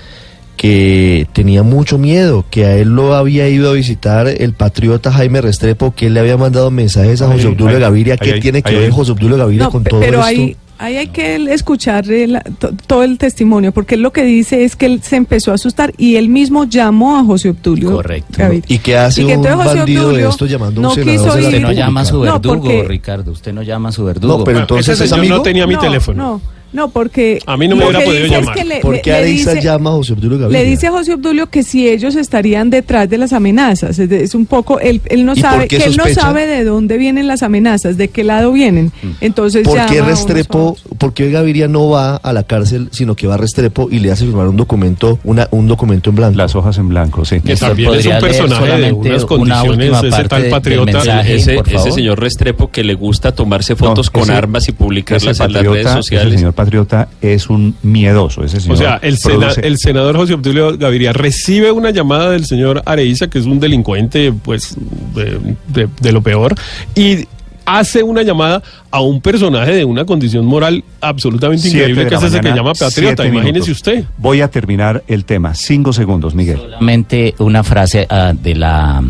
que 0.57 1.27
tenía 1.33 1.63
mucho 1.63 1.99
miedo, 1.99 2.45
que 2.51 2.67
a 2.67 2.77
él 2.77 2.91
lo 2.95 3.15
había 3.15 3.49
ido 3.49 3.71
a 3.71 3.73
visitar 3.73 4.29
el 4.29 4.53
patriota 4.53 5.11
Jaime 5.11 5.41
Restrepo, 5.41 5.95
que 5.95 6.07
él 6.07 6.15
le 6.15 6.21
había 6.21 6.37
mandado 6.37 6.71
mensajes 6.71 7.21
a 7.23 7.27
José 7.27 7.49
Obdulio 7.49 7.81
Gaviria. 7.81 8.17
¿Qué 8.17 8.35
ahí, 8.35 8.41
tiene 8.41 8.63
que 8.63 8.71
ahí, 8.71 8.77
ver. 8.77 8.91
José 8.91 9.13
Obdulio 9.13 9.37
Gaviria 9.39 9.65
No, 9.65 9.71
con 9.71 9.83
todo 9.83 10.01
pero 10.01 10.19
esto? 10.19 10.23
ahí, 10.25 10.57
ahí 10.83 10.97
hay 10.97 11.07
que 11.09 11.37
escuchar 11.53 12.11
el- 12.11 12.41
to- 12.59 12.73
todo 12.87 13.03
el 13.05 13.19
testimonio, 13.19 13.73
porque 13.73 13.95
él 13.95 14.03
lo 14.03 14.13
que 14.13 14.25
dice 14.25 14.65
es 14.65 14.77
que 14.77 14.87
él 14.87 15.01
se 15.03 15.17
empezó 15.17 15.51
a 15.53 15.55
asustar 15.55 15.93
y 15.97 16.17
él 16.17 16.29
mismo 16.29 16.65
llamó 16.65 17.17
a 17.19 17.25
José 17.25 17.51
Obdulio. 17.51 17.93
Correcto. 17.93 18.35
Gaviria. 18.37 18.65
¿Y 18.69 18.79
qué 18.79 18.97
hace 18.97 19.23
Y 19.23 19.27
que 19.27 19.37
un 19.37 19.45
entonces 19.47 19.67
José 19.67 19.79
bandido 19.79 20.03
de 20.03 20.09
Obdulio 20.09 20.29
esto 20.29 20.47
llamando 20.47 20.79
a 20.79 20.81
un 20.81 20.83
no 20.83 20.91
senador 20.95 21.13
quiso 21.13 21.37
de 21.37 21.45
Usted 21.47 21.61
no 21.61 21.73
llama 21.73 22.01
a 22.01 22.05
su 22.05 22.15
No, 22.17 22.21
verdugo, 22.33 22.55
porque- 22.57 22.85
Ricardo. 22.85 23.33
Usted 23.33 23.53
no 23.53 23.63
llama 23.63 23.89
a 23.89 23.93
su 23.93 24.05
verdugo. 24.05 24.39
No, 24.39 24.45
pero 24.45 24.59
entonces 24.61 24.95
ese 24.95 25.05
es 25.05 25.11
señor 25.11 25.21
amigo. 25.25 25.37
no 25.37 25.43
tenía 25.43 25.67
mi 25.67 25.75
no, 25.75 25.81
teléfono. 25.81 26.23
No, 26.23 26.41
no, 26.73 26.89
porque 26.91 27.39
A 27.47 27.57
mí 27.57 27.69
no 27.69 27.77
me 27.77 27.85
hubiera 27.85 28.01
podido 28.05 28.25
dice 28.25 28.35
es 28.37 28.41
llamar. 28.41 28.55
que 28.57 28.65
le- 28.65 28.81
¿Por 28.81 29.01
qué 29.01 29.23
dice- 29.25 29.61
llama 29.63 29.91
a 29.91 29.93
José 29.95 30.13
Obdulio 30.15 30.39
Gaviria? 30.39 30.63
Le 30.63 30.69
dice 30.69 30.87
a 30.87 30.91
José 30.93 31.15
Obdulio 31.15 31.49
que 31.49 31.63
si 31.63 31.89
ellos 31.89 32.17
estarían 32.17 32.71
detrás 32.71 33.09
de 33.09 33.19
las 33.19 33.33
amenazas, 33.33 33.99
es, 33.99 34.09
de- 34.09 34.23
es 34.25 34.35
un 34.35 34.47
poco, 34.47 34.81
él, 34.81 35.01
él 35.07 35.25
no 35.25 35.33
¿Y 35.33 35.41
por 35.41 35.51
sabe, 35.51 35.69
que 35.69 35.77
él 35.77 35.97
no 35.97 36.07
sabe 36.09 36.47
de 36.47 36.65
dónde 36.65 36.97
vienen 36.99 37.27
las 37.27 37.43
amenazas, 37.43 37.97
de 37.97 38.09
qué 38.09 38.25
lado 38.25 38.53
vienen. 38.53 38.93
Entonces 39.21 39.65
¿Por 39.65 39.77
llama 39.77 39.91
qué 39.91 40.03
Restrepo, 40.03 40.77
por 40.99 41.13
qué 41.15 41.31
Gaviria 41.31 41.69
no 41.69 41.89
va 41.91 42.17
a 42.17 42.33
la 42.33 42.43
cárcel, 42.45 42.89
sino 42.93 43.15
que 43.17 43.27
va 43.27 43.35
a 43.35 43.37
Restrepo 43.39 43.89
y 43.91 43.99
le 43.99 44.11
hace 44.11 44.25
firmar 44.25 44.49
un 44.49 44.57
documento, 44.57 45.19
una, 45.25 45.49
un 45.51 45.67
documento 45.69 46.11
en 46.11 46.17
blanco? 46.17 46.37
Las 46.39 46.55
hojas 46.57 46.79
en 46.79 46.89
blanco, 46.89 47.25
sí. 47.25 47.41
Que 47.41 47.57
también 47.57 47.91
es 47.95 48.07
un 48.07 48.13
¿podría 48.13 48.21
leer 48.21 48.39
personaje 48.39 48.81
de 48.81 48.93
unas 48.93 49.17
una 49.19 49.27
condiciones, 49.27 49.69
última 49.91 49.99
ese 49.99 50.09
parte 50.11 50.29
tal 50.29 50.45
patriota. 50.49 50.93
mensaje? 50.93 51.35
ese, 51.37 51.61
ese 51.75 51.93
señor 51.93 52.21
Restrepo 52.21 52.71
que 52.71 52.83
le 52.85 52.95
gusta 52.95 53.33
tomarse 53.33 53.77
fotos 53.77 54.07
No, 54.07 54.13
con 54.13 54.23
ese- 54.23 54.33
armas 54.33 54.69
y 54.69 54.73
publicarlas 54.73 55.39
en 55.41 55.53
las 55.53 55.63
redes 55.65 55.89
sociales. 55.91 56.43
Ese 56.63 56.71
señor 56.71 56.87
patriota 56.87 57.09
es 57.21 57.49
un 57.51 57.75
miedoso. 57.83 58.45
Ese 58.45 58.61
señor 58.61 58.75
O 58.77 58.79
sea, 58.79 58.97
el, 59.03 59.19
sena- 59.19 59.49
produce- 59.49 59.67
el 59.67 59.79
senador 59.79 60.17
José 60.17 60.35
Obdulio 60.35 60.77
Gaviria 60.79 61.13
recibe 61.13 61.71
una 61.73 61.91
llamada 61.91 62.31
del 62.31 62.45
señor 62.47 62.83
Areiza, 62.87 63.29
que 63.29 63.39
es 63.39 63.47
un 63.47 63.61
delincuente, 63.61 64.33
pues, 64.33 64.75
de, 65.15 65.39
de- 65.69 65.89
de 66.01 66.13
lo 66.13 66.23
peor, 66.23 66.55
y 66.95 67.27
hace 67.65 68.03
una 68.03 68.23
llamada 68.23 68.61
a 68.91 69.01
un 69.01 69.21
personaje 69.21 69.73
de 69.73 69.85
una 69.85 70.05
condición 70.05 70.45
moral 70.45 70.83
absolutamente 71.01 71.63
Siete 71.69 71.79
increíble, 71.91 72.09
que 72.09 72.15
es 72.17 72.23
ese 72.25 72.41
que 72.41 72.49
llama 72.49 72.73
patriota. 72.75 73.25
Imagínese 73.27 73.71
usted. 73.71 74.05
Voy 74.19 74.41
a 74.41 74.49
terminar 74.49 75.05
el 75.07 75.25
tema. 75.25 75.55
Cinco 75.55 75.93
segundos, 75.93 76.35
Miguel. 76.35 76.59
Solamente 76.59 77.35
una 77.39 77.63
frase 77.63 78.07
ah, 78.11 78.33
de 78.41 78.55
la 78.57 79.03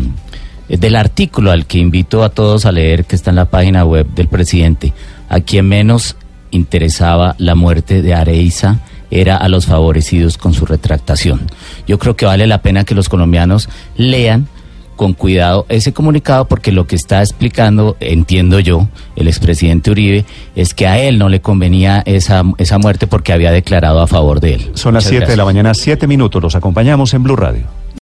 del 0.69 0.95
artículo 0.95 1.51
al 1.51 1.65
que 1.65 1.77
invito 1.77 2.23
a 2.23 2.29
todos 2.29 2.65
a 2.65 2.71
leer 2.71 3.05
que 3.05 3.15
está 3.15 3.29
en 3.31 3.35
la 3.35 3.45
página 3.45 3.85
web 3.85 4.07
del 4.15 4.27
presidente. 4.27 4.93
A 5.29 5.39
quien 5.41 5.67
menos 5.67 6.15
interesaba 6.55 7.35
la 7.37 7.55
muerte 7.55 8.01
de 8.01 8.13
Areiza 8.13 8.79
era 9.11 9.37
a 9.37 9.47
los 9.47 9.67
favorecidos 9.67 10.37
con 10.37 10.53
su 10.53 10.65
retractación. 10.65 11.41
Yo 11.87 11.99
creo 11.99 12.15
que 12.15 12.25
vale 12.25 12.47
la 12.47 12.61
pena 12.61 12.83
que 12.83 12.95
los 12.95 13.09
colombianos 13.09 13.69
lean 13.95 14.47
con 14.95 15.13
cuidado 15.13 15.65
ese 15.69 15.93
comunicado 15.93 16.45
porque 16.45 16.71
lo 16.71 16.87
que 16.87 16.95
está 16.95 17.21
explicando, 17.21 17.97
entiendo 17.99 18.59
yo, 18.59 18.87
el 19.15 19.27
expresidente 19.27 19.91
Uribe, 19.91 20.25
es 20.55 20.73
que 20.73 20.87
a 20.87 20.99
él 20.99 21.17
no 21.17 21.29
le 21.29 21.41
convenía 21.41 22.01
esa, 22.05 22.43
esa 22.57 22.77
muerte 22.77 23.07
porque 23.07 23.33
había 23.33 23.51
declarado 23.51 24.01
a 24.01 24.07
favor 24.07 24.39
de 24.39 24.55
él. 24.55 24.71
Son 24.75 24.93
las 24.93 25.05
Muchas 25.05 25.19
7 25.19 25.31
de 25.31 25.37
la 25.37 25.45
mañana, 25.45 25.73
7 25.73 26.07
minutos. 26.07 26.41
Los 26.41 26.55
acompañamos 26.55 27.13
en 27.13 27.23
Blue 27.23 27.35
Radio. 27.35 27.82